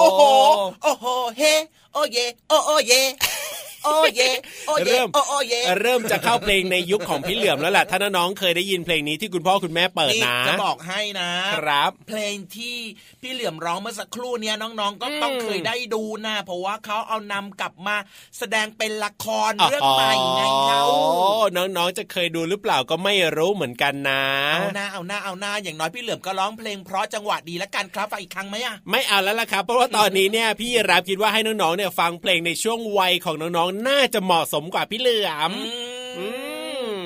[0.00, 0.22] โอ้โห
[0.82, 1.06] โอ้โห
[1.38, 1.42] เฮ
[1.92, 2.92] โอเยโอโอเย
[3.84, 4.22] โอ้เย
[4.66, 12.76] โอ้เยเริ่มโอ้เยเริ่มจะเข้าเพลงในยุคของพี่เหลือมแล้วแหละถ้าน้องๆเคยได้ยินเพลงนี้ที่คุณพ่อคุณแม่เปิดนะจะบอกให้นะครับ เพลงที่
[13.22, 17.96] พี่เหลือมร้องเมื่อสักครู่เนี้ยน้องๆ ก็ต้องเคยได้ดูนะเพราะว่าเขาเอานำกลับมา
[18.38, 20.84] แสดงเป็นละครเรื่องใหม่ไงเขา
[21.56, 24.24] น้องๆจะเคยดูหรือเปล่าก็ไม่รู้เหมือนกันนะ
[24.54, 35.52] เอาหน้าเอาหน้าเอาหน้าอย่างน้อยพี่เหลือมก็ร้องเพลงเพราะจังหวะดีแล้วกันครับอีกครั้งไหมอะไม่เอาแล้วล่ะครับ เพราะว่าตอนนี้เนี่ยพี่รับคิดว่าให้น้องๆเนี่ยฟังเพลงในช่วงวัยของน้องๆน่าจะเหมาะสมกว่าพี่เหลือม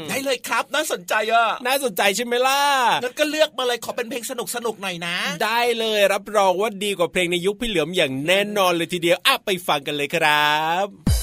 [0.08, 2.60] ได้เลยครับน่าสนใจอะน่าสนใจใช่ไหมล่ะ
[3.02, 11.21] งั้นก็เลือกมาเลยขอเป็นเพลงสนุกสนุกหน่อยนะ ได้เลยรับรองว่าดีกว่าเพลงในยุคพี่เหลือมอย่างแน่นอนเลยทีเดียวอะไปฟังกันเลยครับ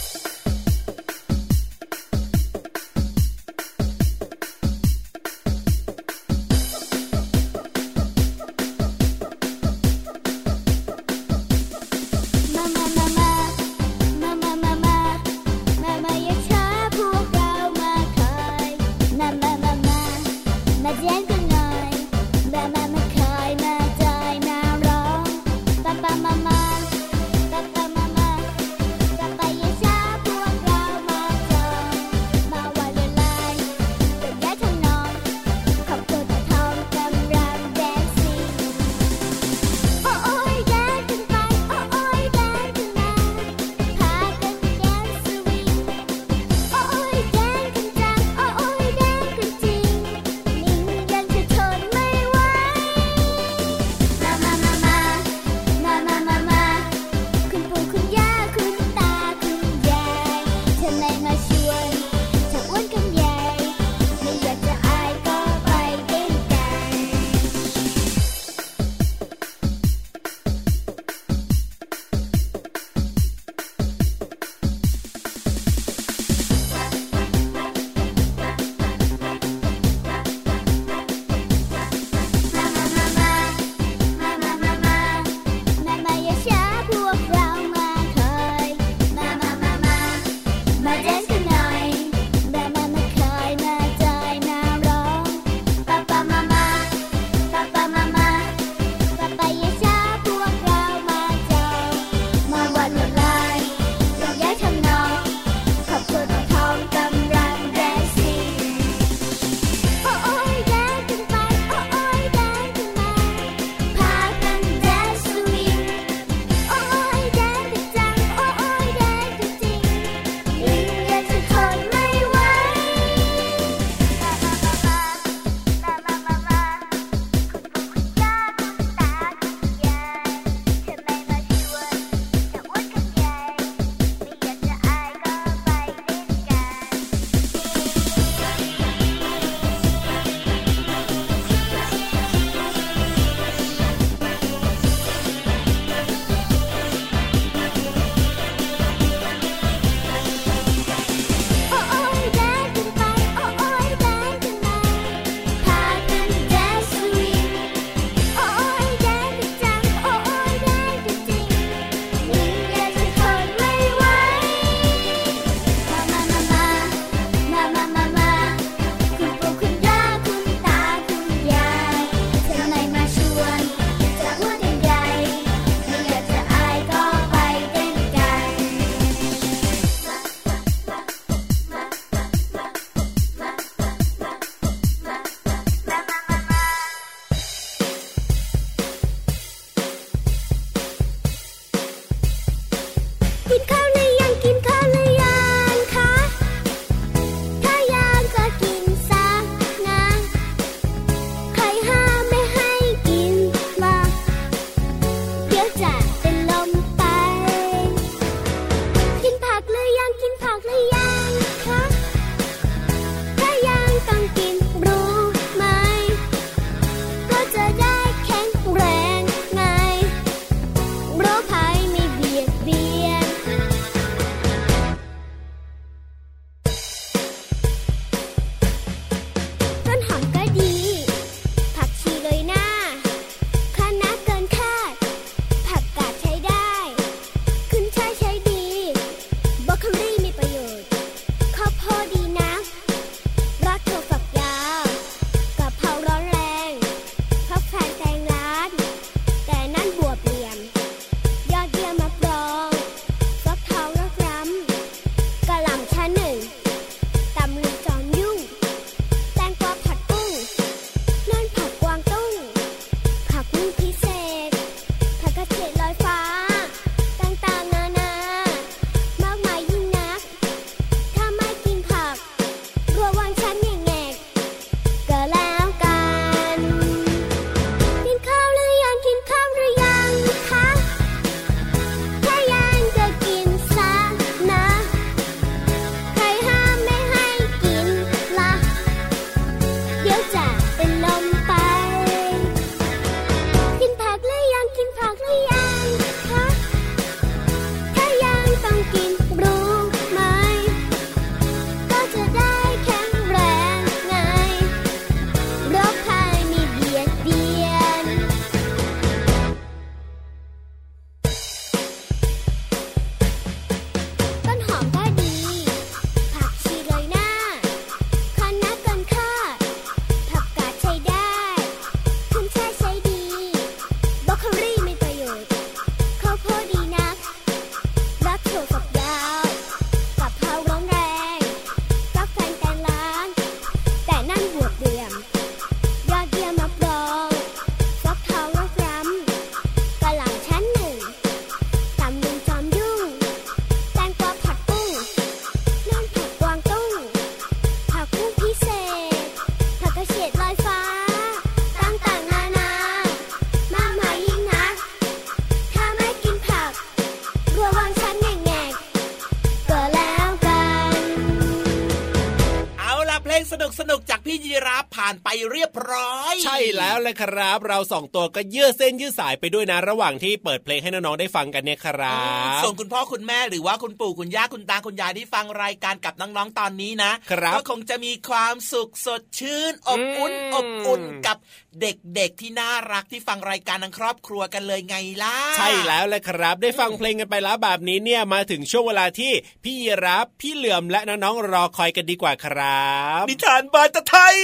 [367.10, 372.20] ล้วเลยครับ เราสองตัวก็ยืดเส้นยืดสายไปด้วยนะระหว่างที่เปิดเพลงให้น้องๆได้ฟังกันเนี่ยครั
[372.60, 377.12] บส่วนคุณพ่อคุณแม่หรือว่าคุณปู่คุณย่าคุณตาคุณยายที่ฟังรายการกับน้องๆตอนนี้นะ
[377.56, 381.38] ก็คงจะมีความสุขสดชื่น อบอุ่นอบอุ่นกับ
[381.82, 389.32] เด็กๆที่น่ารักที่ฟังรายการทั้งครอบครัวกันเลยไงล่ะใช่แล้วเลยครับ ได้ฟังเพลงกันไปแล้วแบบนี้เนี่ยมาถึงช่วงเวลาที่
[389.64, 392.90] พี่ยีรับพี่เหลื่อมและน้องๆรอคอยกันดีกว่าครั
[393.22, 394.36] บนิทานบาตไทย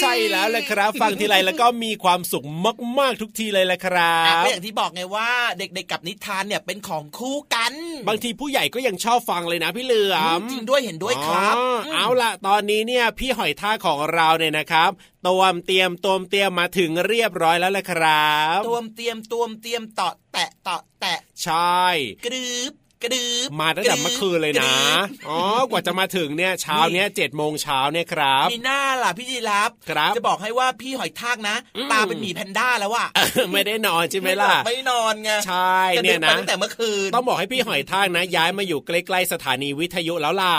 [0.00, 2.44] ใช่แล้วเลยครับ ฟังทีไรแล้วก็มีความสุข
[2.98, 7.74] มากๆทุกทีเลยแหละครับก็อย่างที่บอกไงว่าเด็กๆกับนิทานเนี่ยเป็นของคู่กัน
[8.08, 11.54] บางทีผู้ใหญ่ก็ยังชอบฟังเลยนะพี่เหลือมจริงด้วยเห็นด้วยครับ
[11.94, 14.90] เอาล่ะ ตอนนี้เนี่ยพี่หอยท่าของเราเนี่ยนะครับ
[15.26, 21.82] ตวมเตรียมตวมเตรียมมาถึงเรียบร้อยแล้วแหละครับตวมเตรียมตวมเตรียมต่อแตะต่อแตะใช่
[22.26, 22.74] กรึบ
[23.04, 24.74] กระดืบมาตั้งแต่เมื่อคืนเลยนะ
[25.28, 25.40] อ๋อ
[25.70, 31.56] กว่าจะมาถึงเนี่ยเช้าเนี้ยเจ็ดโมงเช้าเนี่ยครับ มีหน้าล่ะพี่จีรับครับ จะบอกให้ว่าพี่หอยทากนะ
[31.92, 33.06] ตาเป็นหมีแพนด้าแล้วว่ะ
[33.52, 40.54] ไม่ได้นอนใช่ไหมล่ะ ไม่นอนไง ใช่เนี่ยนะตั้งแต่เมื่อคืน ต้องบอกให้พี่หอยทากนะ ย้ายมาอยู่ใกล้ๆสถานีวิทยุแล้วล่ะ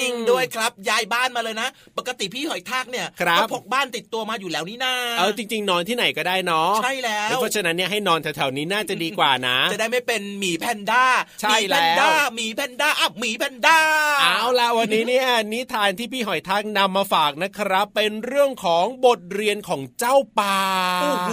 [0.00, 1.68] จริงด้วยครับย้ายบ้านมาเลยนะ
[1.98, 3.06] ปกติพี่หอยทากเนี่ย
[3.38, 11.04] ก็พกบ้านติดตัวมาอยู่แล้วนี่นาเออจริง ๆ นอนที่ไหนก็ได้เนาะใช่แล้วเพราะฉะนั้นเนี่ยให้นอนแถวๆนี้น่าจะดีกว่านะ จะได้ไม่เป็นหมีแพนด้า
[11.40, 13.80] ใช่แล้วาหมีแพนด้าอับหมีแพนด้า
[14.22, 20.58] เอาละวันนี้เนี่ยนิทานที่พี่หอยทากนำมาฝากนะครับ เป็นเรื่องของบทเรียนของเจ้าป่า
[21.02, 21.30] โอ้โห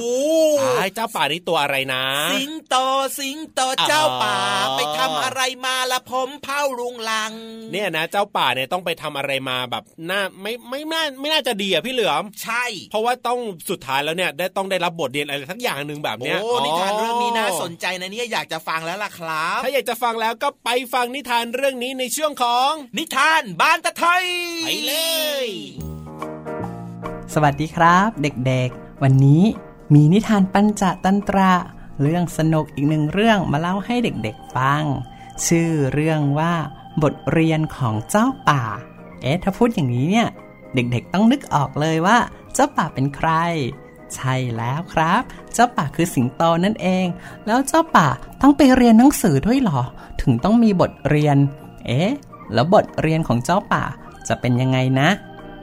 [0.95, 2.75] เจ้าป่านี่ตัวอะไรนะ สิงโต
[3.19, 4.37] สิงโตเจ้าป่า
[4.77, 7.33] ไปทำอะไรมาละผมเผาลุงลัง
[7.71, 13.39] เนี่ยนะ เจ้าป่าเนี่ยต้องไปทำอะไรมาแบบน่าไม่ไม่น่าไม่น่าจะดีอะพี่เหลือมใช่ เพราะว่าต้อง
[13.69, 24.25] สุดท้ายแล้วเนี่ยได้ต้องได้รับบทเรียนอะไรทั้งอย่างหนึ่งแบบเนี้ยโอ้นิทานเรื่องนี้น่าสนใจนะเนี่ยอยากจะฟังแล้วล่ะครับ ถ้าอยากจะฟังแล้วก็ไปฟังนิทานเรื่องนี้ในช่วงของ นิทานบ้านตะไทย
[24.65, 24.93] ไปเล
[25.45, 25.47] ย
[27.33, 29.43] สวัสดีครับ เด็กๆ วันนี้
[29.93, 31.53] มีนิทานปัญจตันตระ
[32.01, 34.83] เรื่องสนุกอีกหนึ่งเรื่องมาเล่าให้เด็กๆฟัง
[35.45, 36.53] ชื่อเรื่องว่า
[37.03, 38.63] บทเรียนของเจ้าป่า
[39.21, 40.27] เอ๊ะถ้าพูดอย่างนี้เนี่ย
[40.75, 42.17] เด็กๆต้องนึกออกเลยว่า
[42.53, 43.29] เจ้าป่าเป็นใคร
[44.15, 45.21] ใช่แล้วครับ
[45.53, 47.05] เจ้าป่าคือสิงโตนั่นเอง
[47.45, 48.07] แล้วเจ้าป่า
[48.41, 49.81] ต้องไปเรียนหนังสือด้วยหรอ
[50.21, 51.37] ถึงต้องมีบทเรียน
[51.85, 52.11] เอ๊ะ
[52.53, 53.83] แล้วบทเรียนของเจ้าป่า
[54.27, 55.09] จะเป็นยังไงนะ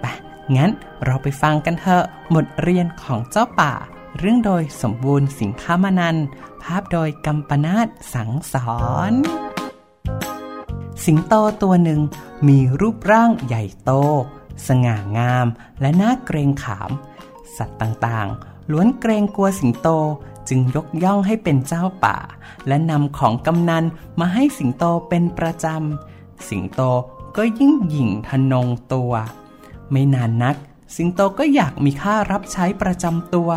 [0.00, 0.06] ไป
[0.56, 0.70] งั้น
[1.04, 3.72] เราไปฟังกันเถอะบทเรียนของเจ้าป่า
[4.18, 6.16] เรื่องโดยสมบูรณ์สิงค้ามานัน
[6.62, 8.78] ภาพโดยกัมปนาตสังสอ
[9.10, 9.12] น
[11.04, 12.00] สิงโตตัวหนึ่ง
[12.48, 13.92] มีรูปร่างใหญ่โต
[14.68, 15.46] สง่างาม
[15.80, 16.90] และน่าเกรงขาม
[17.56, 19.88] สัตว์ต่างๆ ล้วนเกรงกลัวสิงโต
[20.48, 22.16] จึงยกย่องให้เป็นเจ้าป่า
[22.66, 23.84] และนำของกำนัน
[24.20, 26.80] มาให้สิงโตเป็นประจำ สิงโต
[27.36, 29.12] ก็ยิ่งหยิ่งทนงตัว
[29.90, 30.56] ไม่นานนัก
[30.96, 33.50] สิงโตก็อยากมีค่ารับใช้ประจำตัว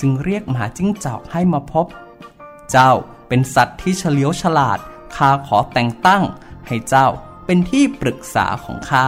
[0.00, 1.86] จึงเรียกหมาจิ้งจอกให้มาพบ
[2.70, 2.92] เจ้า
[3.28, 4.78] เป็นสัตว์ที่เฉลียวฉลาด
[5.16, 6.22] ข้าขอแต่งตั้ง
[6.66, 7.08] ให้เจ้า
[7.46, 9.06] เป็นที่ปรึกษาของข้า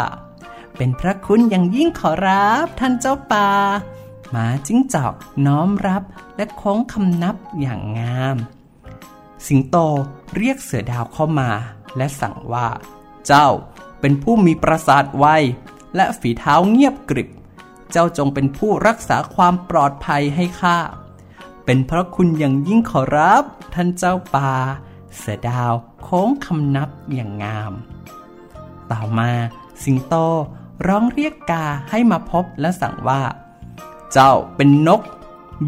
[0.76, 3.49] เป็นพระคุณอย่างยิ่งขอรับท่านเจ้าป่า
[4.31, 5.14] หมาจิ้งจอก
[5.47, 6.03] น้อมรับ
[6.37, 8.37] และโค้งคำนับอย่างงาม
[9.47, 9.76] สิงโต
[10.37, 11.51] เรียกเสือดาวเข้ามา
[11.97, 12.68] และสั่งว่า
[13.26, 13.49] เจ้า
[14.01, 15.26] เป็นผู้มีประสาทไว
[15.97, 17.28] และฝีเท้าเงียบกริบ
[17.91, 20.78] เจ้าจงเป็นผู้รักษาความปลอดภัยให้ข้า
[21.64, 24.53] เป็นพระคุณอย่างยิ่งขอรับ ท่านเจ้าป่า
[25.16, 25.72] เสือดาว
[26.03, 27.72] โค้งคำนับอย่างงาม
[28.91, 29.31] ต่อมา
[29.85, 30.14] สิงโต
[30.87, 33.22] ร้องเรียกกาให้มาพบและสั่งว่า
[34.12, 35.00] เจ้าเป็นนก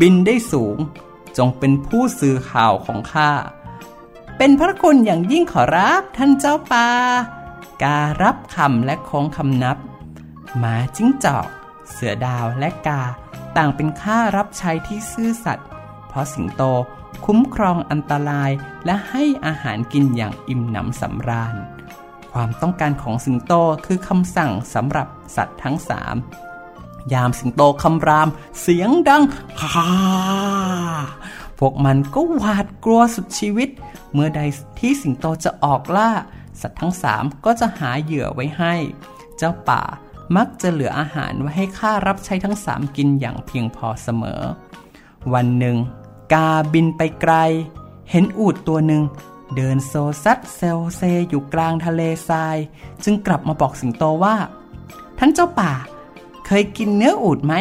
[0.01, 0.79] บินได้สูง
[1.37, 3.31] จงเป็นผู้สื่อข่าวของข้า
[4.39, 6.89] เป็นพระคุณอย่างยิ่งขอรับท่านเจ้าป่า
[7.83, 9.77] การับคำและโค้งคำนับ
[10.59, 11.47] หมาจิ้งจอก
[11.91, 13.03] เสือดาวและกา
[13.57, 15.69] ต่างเป็นข้ารับใช้ที่ซื่อสัตย์
[16.09, 16.63] เพราะสิงโต
[17.25, 18.51] คุ้มครองอันตราย
[18.85, 21.55] และให้อาหารกินอย่างอิ่มหนำสำราญ
[22.33, 23.53] ความต้องการของสิงโต
[23.87, 26.17] คือคำสั่งสำหรับสัตว์ทั้งสาม
[27.13, 28.29] ยามสิงโตคำราม
[28.61, 29.23] เสียงดัง
[29.61, 29.89] ฮ่า
[31.59, 33.69] พวกมันก็หวาดกลัวสุดชีวิต
[34.13, 34.41] เมื่อใด
[34.79, 36.11] ที่สิงโตจะออกล่า
[36.61, 38.75] สัตว์ทั้งสามก็จะหาเหยื่อไว้ให้
[39.37, 39.83] เจ้าป่า
[40.37, 44.43] มักจะเหลืออาหารไว้ให้ข้ารับใช้ทั้งสามกินอย่างเพียงพอเสมอ
[45.33, 45.77] วันหนึ่ง
[46.33, 47.35] กาบินไปไกล
[48.11, 49.03] เห็นอูดตัวหนึ่ง
[49.57, 49.95] เดินโซ
[50.25, 52.57] ซัดเซลเซอยู่กลางทะเลทราย
[53.05, 54.37] จึงกลับมาบอกสิงโตว่า
[55.19, 55.73] ท่านเจ้าป่า
[56.47, 57.55] เคยกินเนื้ออูดไหม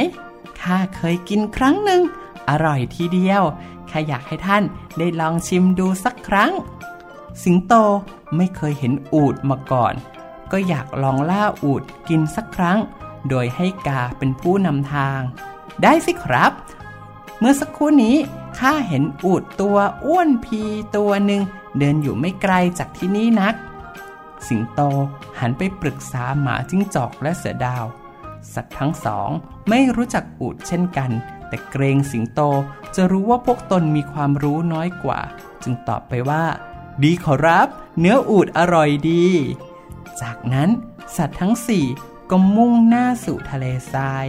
[0.62, 2.02] ข้าเคยกินครั้งหนึ่ง
[2.50, 3.44] อร่อยทีเดียว
[3.90, 4.64] ข้าอยากให้ท่าน
[4.98, 6.52] ได้ลองชิมดูสักครั้ง
[7.44, 7.74] สิงโต
[8.36, 9.94] ไม่เคยเห็นอูดมาก่อน
[10.52, 12.80] ก็อยากลองล่าอูดกินสักครั้ง
[13.30, 15.20] โดยให้กาเป็นผู้นำทาง
[15.84, 16.52] ได้สิครับ
[17.40, 18.16] เมื่อสักครู่นี้
[18.60, 20.62] ข้าเห็นอูดตัวอ้วนพี
[20.96, 21.42] ตัวหนึ่ง
[21.80, 23.56] เดินอยู่ไม่ไกลจากที่นี่นัก
[24.48, 24.82] สิงโต
[25.40, 27.86] หันไปปรึกษาหมาจิ้งจอกและเสือดาว
[28.56, 29.30] สัตว์ทั้งสอง
[29.70, 31.12] ไม่รู้จักอูดเช่นกัน
[31.48, 32.42] แต่เกรงสิงโต
[32.96, 35.20] จะรู้ว่าพวกตนมีความรู้น้อยกว่า
[35.64, 36.44] จึงตอบไปว่า
[37.04, 37.68] ดีขอรับ
[38.00, 39.26] เนื้ออูดอร่อยดี
[40.22, 40.70] จากนั้น
[41.18, 41.86] สัตว์ทั้งสี่
[42.30, 44.26] ก็มุ่งหน้าสู่ทะเลทราย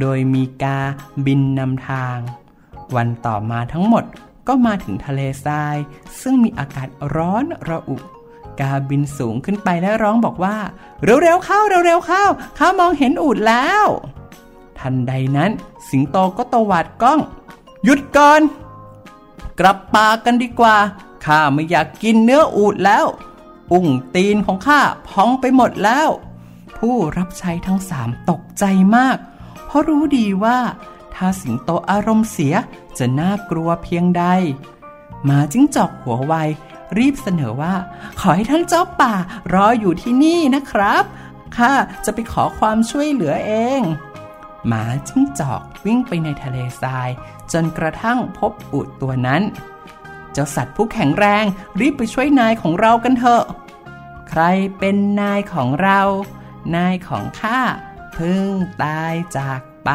[0.00, 0.78] โดยมีกา
[1.26, 2.18] บินนำทาง
[2.96, 4.04] วันต่อมาทั้งหมด
[4.48, 5.76] ก็มาถึงทะเลทราย
[6.20, 7.96] ซึ่งมีอากาศร้อนระอุ
[8.60, 10.56] กาบินสูงขึ้นไปและร้องบอกว่า
[11.04, 12.24] เร็วๆเข้าเร็วๆเข้า
[12.58, 13.86] ข้ามองเห็นอูดแล้ว
[14.78, 15.50] ทันใดนั้น
[15.88, 17.20] สิงโตก็ตวาดกล้อง
[17.84, 18.40] หยุดก่อน
[19.58, 20.76] กลับป่ากันดีกว่า
[21.24, 23.06] ข้าไม่อยากกินเนื้ออูดแล้ว
[23.72, 26.08] อุ้งตีนของข้าพองไปหมดแล้ว
[26.78, 28.64] ผู้รับใช้ทั้งสามตกใจ
[28.96, 29.18] มาก
[29.66, 30.58] เพราะรู้ดีว่า
[31.14, 32.54] ถ้าสิงโตอารมณ์เสีย
[32.98, 34.24] จะน่ากลัวเพียงใด
[35.24, 36.34] หมาจิ้งจอกหัวไว
[36.98, 37.74] รีบเสนอว่า
[38.20, 39.14] ขอให้ท่านเจ้าป่า
[39.54, 41.04] รออยู่ที่นี่นะครับ
[41.56, 41.72] ข้า
[42.04, 43.80] จะไปขอความช่วยเหลือเอง
[44.66, 47.08] หมาจิ้งจอกวิ่งไปในทะเลทราย
[47.52, 49.42] จนกระทั่งพบอูดตัวนั้น
[50.32, 51.44] เจ้าสัตว์ผู้แข็งแรง
[51.80, 53.44] รีบไปช่วยนายของเรากันเถอะ
[54.28, 54.42] ใคร
[54.78, 56.00] เป็นนายของเรา
[56.76, 57.60] นายของข้า
[58.12, 58.48] เพิ่ง
[58.82, 59.90] ตายจากไป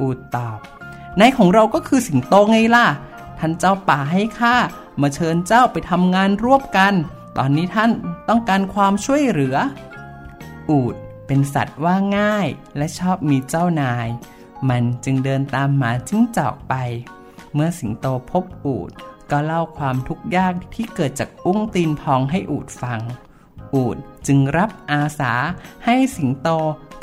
[0.00, 0.58] อูดตอบ
[1.20, 2.86] นายของเราก็คือสิงโตไงล่ะ
[3.38, 4.56] ท่านเจ้าป่าให้ข้า
[5.00, 6.94] มาเชิญเจ้าไปทำงานร่วมกัน
[7.36, 7.90] ตอนนี้ท่าน
[8.28, 9.56] ต้องการความช่วยเหลือ
[10.70, 10.94] อูด
[11.26, 14.08] เป็นสัตว์ว่าง่ายและชอบมีเจ้านาย
[14.68, 16.74] มันจึงเดินตามหมาจิ้งจอกไป
[17.54, 18.90] เมื่อสิงโตพบอูด
[19.30, 23.00] ก็เล่าความทุกข์ยากที่เกิดจากอุ้งตีนพองให้อูดฟัง
[23.74, 25.32] อูดจึงรับอาสา
[25.84, 26.48] ให้สิงโต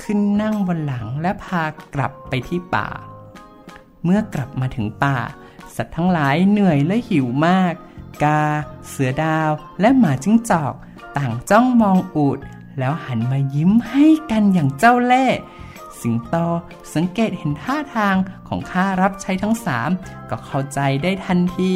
[0.03, 1.63] ขึ้นนั่งบนหลังและพา
[1.93, 2.87] กลับไปที่ป่า
[4.03, 5.17] เมื่อกลับมาถึงป่า
[5.75, 7.73] สัตว์ทั้งหลายเหนื่อยและหิวมาก
[8.23, 8.43] กา
[8.89, 9.51] เสือดาว
[9.81, 10.73] และหมาจิ้งจอก
[11.17, 12.39] ต่างจ้องมองอูด
[12.79, 15.37] แล้วหันมายิ้มให้กันอย่างเจ้าเล่ห์
[16.01, 16.35] สิงโต
[16.93, 18.15] สังเกตเห็นท่าทาง
[18.47, 19.89] ของข้ารับใช้ทั้งสาม
[20.29, 21.73] ก็เข้าใจได้ทันที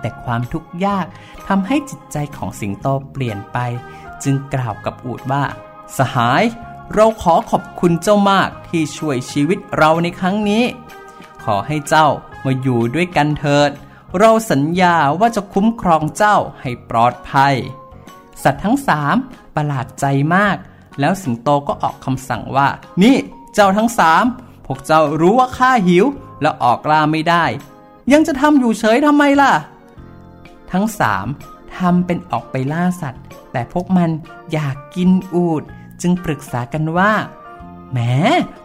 [0.00, 1.06] แต่ความทุกข์ยาก
[1.48, 3.58] ทำให้จิตใจของสิงโตเปลี่ยนไป
[4.22, 5.44] จึงกล่าวกับอูดว่า
[5.98, 6.42] สหาย
[6.94, 10.64] เราขอขอบคุณเจ้ามากที่ช่วยชีวิตเราในครั้งนี้
[11.44, 12.08] ขอให้เจ้า
[12.44, 13.70] มาอยู่ด้วยกันเถิด
[14.18, 17.54] เราสัญญาว่าจะคุ้มครองเจ้าให้ปลอดภัย
[18.42, 19.16] สัตว์ทั้งสาม
[19.54, 20.56] ประหลาดใจมาก
[21.00, 22.68] แล้วสิงโตก็ออกคำสั่งว่า
[23.02, 23.16] นี่
[23.54, 24.24] เจ้าทั้งสาม
[24.66, 26.04] พวกเจ้ารู้ว่าข้าหิว
[26.40, 27.44] แล้วออกล่าไม่ได้
[28.12, 29.52] ยังจะทำอยู่เฉยทำไมล่ะ
[30.72, 31.26] ทั้งสาม
[31.76, 33.22] ทำเป็นออกไปล่าสัตว์
[33.52, 34.10] แต่พวกมัน
[34.52, 35.62] อยากกินอูด
[36.02, 37.12] จึงปรึกษากันว่า
[37.92, 37.98] แหม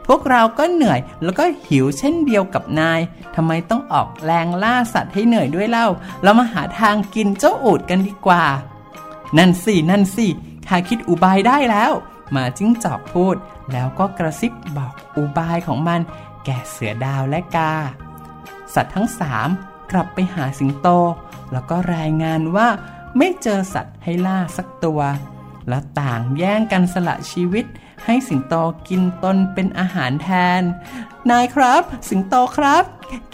[0.08, 3.00] พวกเราก็เหนื่อยแล้วก็หิวเช่นเดียวกับนาย
[3.36, 5.88] ทำไมต้องออกแรงล่าสัตว์ให้เหนื่อยด้วยเล่า
[6.24, 8.46] เรามาหาทางกินเจ้าอูดกันดีกว่า
[9.38, 10.28] นั่นสินั่นสิ
[10.68, 11.92] ข้าคิดอุบายได้แล้ว
[12.36, 13.36] มาจิ้งจอกพูด
[13.72, 16.02] แล้วก็กระซิบบอกอุบายของมัน
[16.46, 17.74] แก่เสือดาวและกา
[18.74, 19.48] สัตว์ทั้งสาม
[19.92, 20.88] กลับไปหาสิงโต
[21.52, 22.68] แล้วก็รายงานว่า
[23.18, 25.02] ไม่เจอสัตว์ให้ล่าสักตัว
[25.70, 27.66] และต่างแย่งกันสละชีวิต
[28.06, 28.56] ให้สิงโต
[28.90, 30.30] กินตนเป็นอาหารแท
[30.60, 30.62] น
[31.32, 32.84] นายครับ สิงโตครับ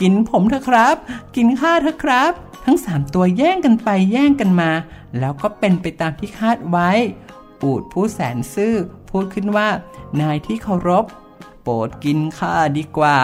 [0.02, 0.96] กินผมเถอะครับ
[1.36, 2.32] กินข้าเถอะครับ
[2.66, 4.72] ทั้งสามตัวแย่งกันไปแย่งกันมา
[5.20, 6.90] แล้วก็เป็นไปตามที่คาดไว้
[7.62, 8.76] ปูดผู้แสนซื่อ
[9.10, 9.70] พูดขึ้นว่า
[10.22, 11.06] นายที่เคารพ
[11.64, 13.18] โปรดกินข้าดีกว่า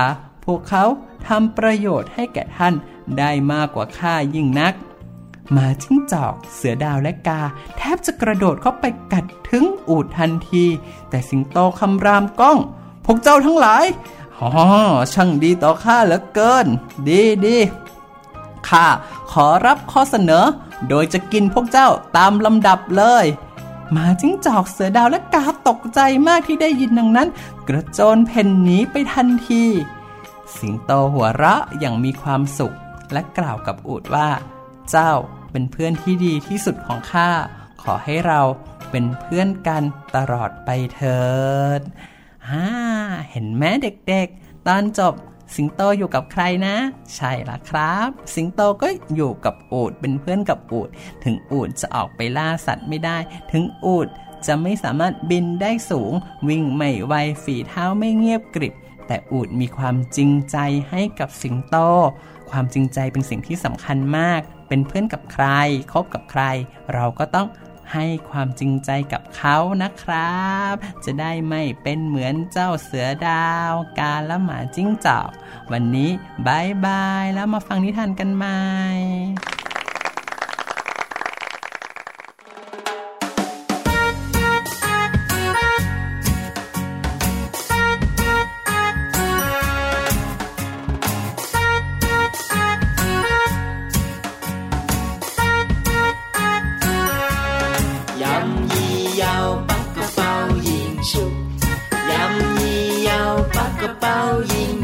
[0.46, 0.84] พวกเขา
[1.28, 2.74] ทำประโยชน์ให้แก่ท่าน
[3.18, 4.74] ได้มากกว่าข้ายิ่งนัก
[5.52, 7.42] หมาจิ้งจอก เสือดาวและกา
[7.78, 10.66] แทบจะกระโดดเข้าไปกัดถึงอูดทันที
[11.10, 12.58] แต่สิงโตคำรามก้อง
[13.06, 13.86] พวกเจ้าทั้งหลาย
[14.40, 14.50] อ๋อ
[15.14, 16.68] ช่างดีต่อข้าเหลือเกิน
[17.08, 17.58] ดีดี
[18.68, 18.86] ข้า
[19.32, 20.46] ขอรับข้อเสนอ
[20.90, 23.26] โดยจะกินพวกเจ้าตามลำดับเลย
[23.92, 27.28] หมาจิ้งจอกเสือดาวและกาตกใจมากที่ได้ยินดังนั้น
[27.68, 29.64] กระโจนเพ่นหนีไปทันที
[30.58, 32.76] สิงโตหัวเราะอย่างมีความสุข
[33.12, 34.30] และกล่าวกับอูดว่า
[34.90, 35.12] เจ้า
[35.52, 37.30] เป็นเพื่อนที่ดีที่สุดของข้า
[37.84, 38.42] ขอให้เรา
[38.92, 39.84] เป็นเพื่อนกัน
[40.16, 41.22] ตลอดไปเถิ
[41.80, 41.82] ด
[42.50, 42.68] ฮ่า
[43.32, 43.72] เห็นแม่
[44.10, 45.14] เด็กๆ ตอนจบ
[45.56, 46.76] สิงโตอยู่กับใครนะ
[47.16, 50.90] ใช่ละครับ สิงโตก็อยู่กับอูดเป็นเพื่อนกับอูด
[51.24, 53.18] ถึงอูดจะออกไปล่าสัตว์ไม่ได้
[53.52, 54.08] ถึงอูด
[54.48, 56.14] จะไม่สามารถบินได้สูง
[56.48, 57.14] วิ่งไม่ไว
[57.44, 58.74] ฝีเท้าไม่เงียบกริบ
[59.08, 60.58] แต่อูดมีความจริงใจ
[60.90, 61.76] ให้กับสิงโต
[62.50, 65.46] ความจริงใจเป็นสิ่งที่สำคัญมาก เป็นเพื่อนกับใคร
[65.92, 66.44] คบกับใคร
[66.94, 67.48] เราก็ต้อง
[67.94, 75.30] ให้ความจริงใจกับเขานะครับ จะได้ไม่เป็นเหมือนเจ้าเสือดาว กาและหมาจิ้งจอก
[75.72, 76.10] วันนี้
[76.48, 78.60] บายบาย แล้วมาฟังนิทานกันใหม่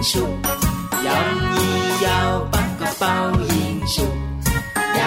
[0.02, 0.04] 幺
[1.06, 1.10] 幺
[2.02, 2.08] 幺
[2.52, 3.06] 八个宝
[3.54, 4.04] 英雄，
[4.97, 4.99] 幺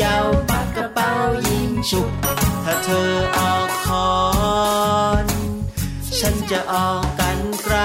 [0.00, 0.04] 幺幺
[0.46, 1.00] 八个宝
[1.48, 1.90] 英雄。
[2.64, 4.12] ถ้าเธอออกคอ
[5.24, 5.26] น
[6.18, 7.78] ฉันจะออกกันไกล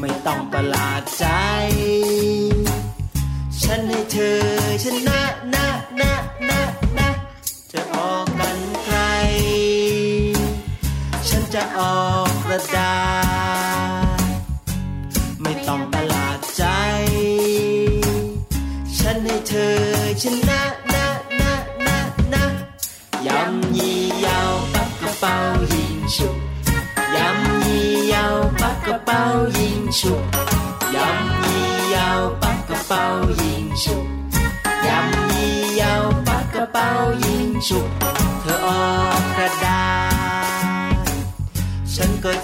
[0.00, 1.24] ไม่ต้องประหลาดใจ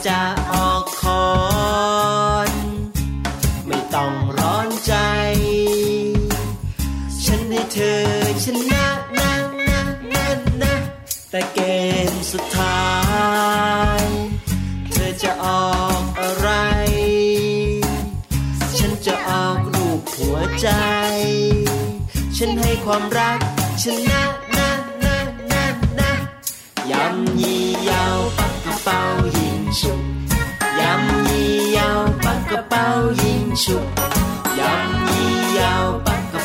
[0.08, 1.28] จะออกคอ
[2.48, 2.50] น
[3.66, 4.94] ไม่ต้องร้อนใจ
[7.24, 8.02] ฉันให้เธอ
[8.44, 8.86] ชนะ
[9.18, 9.32] นะ
[9.68, 9.80] นะ
[10.12, 10.26] นะ
[10.62, 10.74] นะ
[11.30, 11.60] แต่เก
[12.10, 12.82] มสุดท้า
[14.00, 14.02] ย
[14.90, 15.46] เธอจะอ
[15.76, 16.48] อกอะไร
[18.78, 20.68] ฉันจะออกรูปหัวใจ
[22.36, 23.38] ฉันให้ความรัก
[23.82, 24.22] ชนะ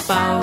[0.09, 0.42] ปั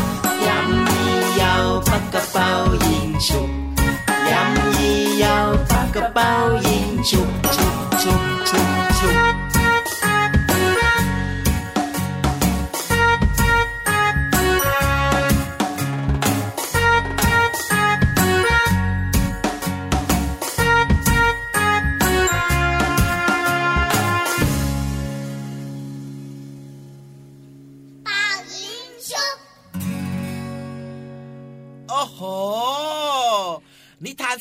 [2.31, 2.49] เป๋า
[2.85, 3.49] ยิงฉุก
[4.31, 5.49] ยำยี่ยาว
[6.17, 6.31] ปา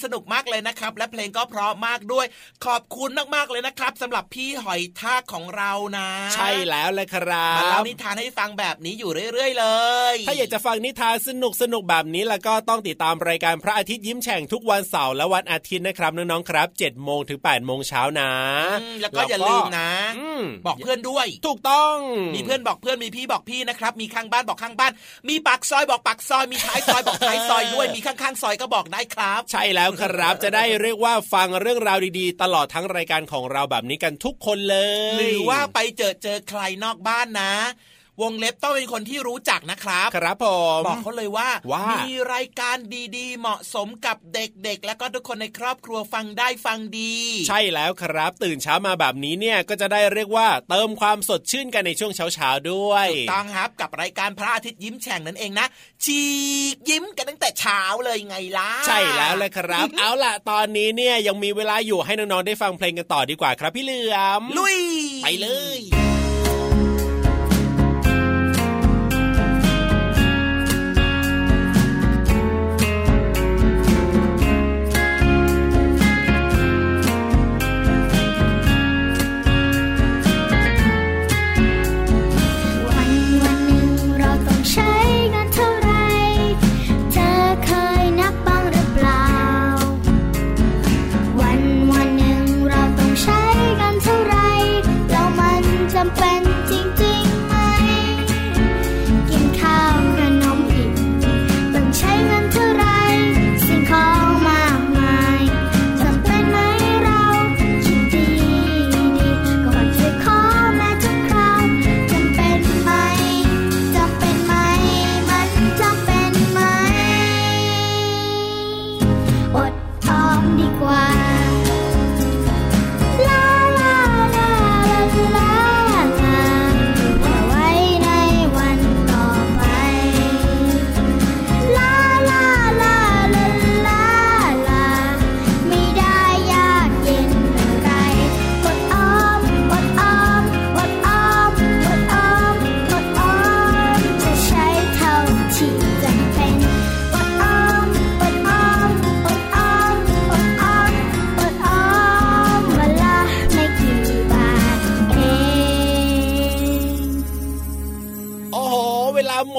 [0.04, 2.26] สนุกมากเลยนะครับ และเพลงก็เพราะมากด้วย
[2.66, 9.66] ขอบคุณมากๆเลยนะครับสำหรับพี่หอยทากของเรานะ ใช่แล้วเลยครับมาเล่านิทานให้ฟังแบบนี้อยู่เรื่อย ๆ เล
[10.12, 18.30] ย ถ้าอยากจะฟังนิทานสนุกสนุกแบบนี้แล้วก็ต้องติดตามรายการพระอาทิตย์ยิ้มแฉ่งทุกวันเสาร์และวันอาทิตย์นะครับน้องๆครับ7จ็ดโมงถึง8ปดโมงเช้านะ
[19.00, 19.90] แล้วก็อย่าลืมนะ
[20.66, 21.96] บอกเพื่อนด้วย ถูกต้อง
[22.34, 24.92] มีเพื่อนบอกเพื่อนมีพี่บอกพี่นะครับ มีข้างบ้านบอกข้างบ้าน
[25.28, 34.78] มีปากซอยบอกปากซอย มีท้ายซอยบอกท้ายซอยด้วย มีข้างๆซอยก็บอกได้ครับ ใช่แล้วครับ จะได้เรียกว่าฟังเรื่องราวดีๆ ตลอดทั้งรายการของเราแบบนี้กันทุกคนเล
[35.14, 37.52] ย หรือว่าไปเจอเจอใครนอกบ้านนะ
[38.22, 40.46] วงเล็บต้องเป็นคนที่รู้จักนะครับ ครับผ
[40.78, 42.76] มบอกเขาเลยว่าว่ามีรายการ
[43.16, 47.14] ดีๆ เหมาะสมกับเด็กๆ แล้วก็ทุกคนในครอบครัวฟังได้ฟังดี
[47.48, 55.66] ใช่แล้วครับ ตื่นเช้ามาแบบนี้เนี่ยก็จะได้เรียกว่าเติมความสดชื่นกันในช่วงเช้าๆด้วยถูกต้องครับกับรายการพระอาทิตย์ยิ้มแฉ่งนั่นเองนะ
[56.04, 56.22] ชี
[56.74, 64.78] กยิ้มกันตั้งแต่เช้าเลยไงล่ะใช่แล้วเลยครับ เอาล่ะตอนนี้เนี่ยยังมีเวลาอยู่ให้น้องๆได้ฟังเพลงกันต่อดีกว่าครับพี่เหลือมลุย
[65.24, 65.48] ไปเล
[65.78, 66.09] ย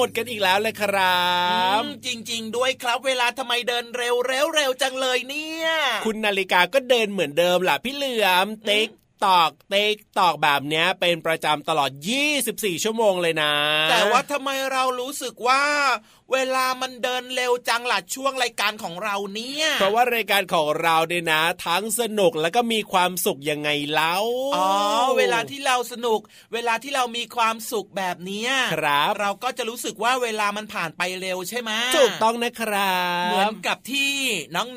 [0.02, 1.26] หมดกันอีกแล้วเลยครั
[1.80, 5.68] บจริง ๆ ด้วยครับ เวลาทำไมเดินเร็วเร็วเร็วจังเลยเนี่ย
[6.06, 8.88] คุณนาฬิกาก็เดินเหมือนเดิมล่ะพี่เหลือมติ๊ก
[9.24, 11.90] ตอกเต็กตอกแบบเนี้ยเป็นประจำตลอด
[12.38, 13.52] 24 ชั่วโมงเลยนะ
[13.90, 15.62] แต่ว่าทำไมเรารู้สึกว่า
[16.32, 24.16] เวลามันเดินเร็วจังล่ะช่วงรายการของเราเนี่ยเพราะว่ารายการของเราเนี่ยนะ ทั้งสนุกแล้วก็มีความสุขยังไงเล่า
[24.56, 24.70] อ๋อ
[25.18, 26.20] เวลาที่เราสนุก
[26.54, 34.12] เวลาที่เรามีความสุขแบบนี้ครับ เราก็จะรู้สึกว่าเวลามันผ่านไปเร็วใช่ไหมถูกต้องนะครับเหมือนกับที่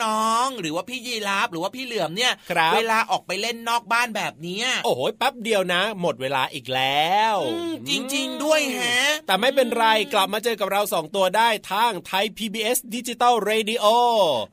[0.04, 2.34] น้องๆ หรือว่าพี่ยีราฟหรือว่าพี่เหลือมเนี่ย
[2.76, 7.36] เวลาออกไปเล่นนอกบ้านแบบนี้โอ้โหแป๊บเดียวนะ หมดเวลาอีกแล้ว
[7.90, 8.98] จริงๆด้วยฮะ
[9.28, 13.86] แต่ไม่เป็นไรกลับมาเจอกับเราสองตัวได้ได้ทางไทย PBS ดิจิตอลเรดิโอ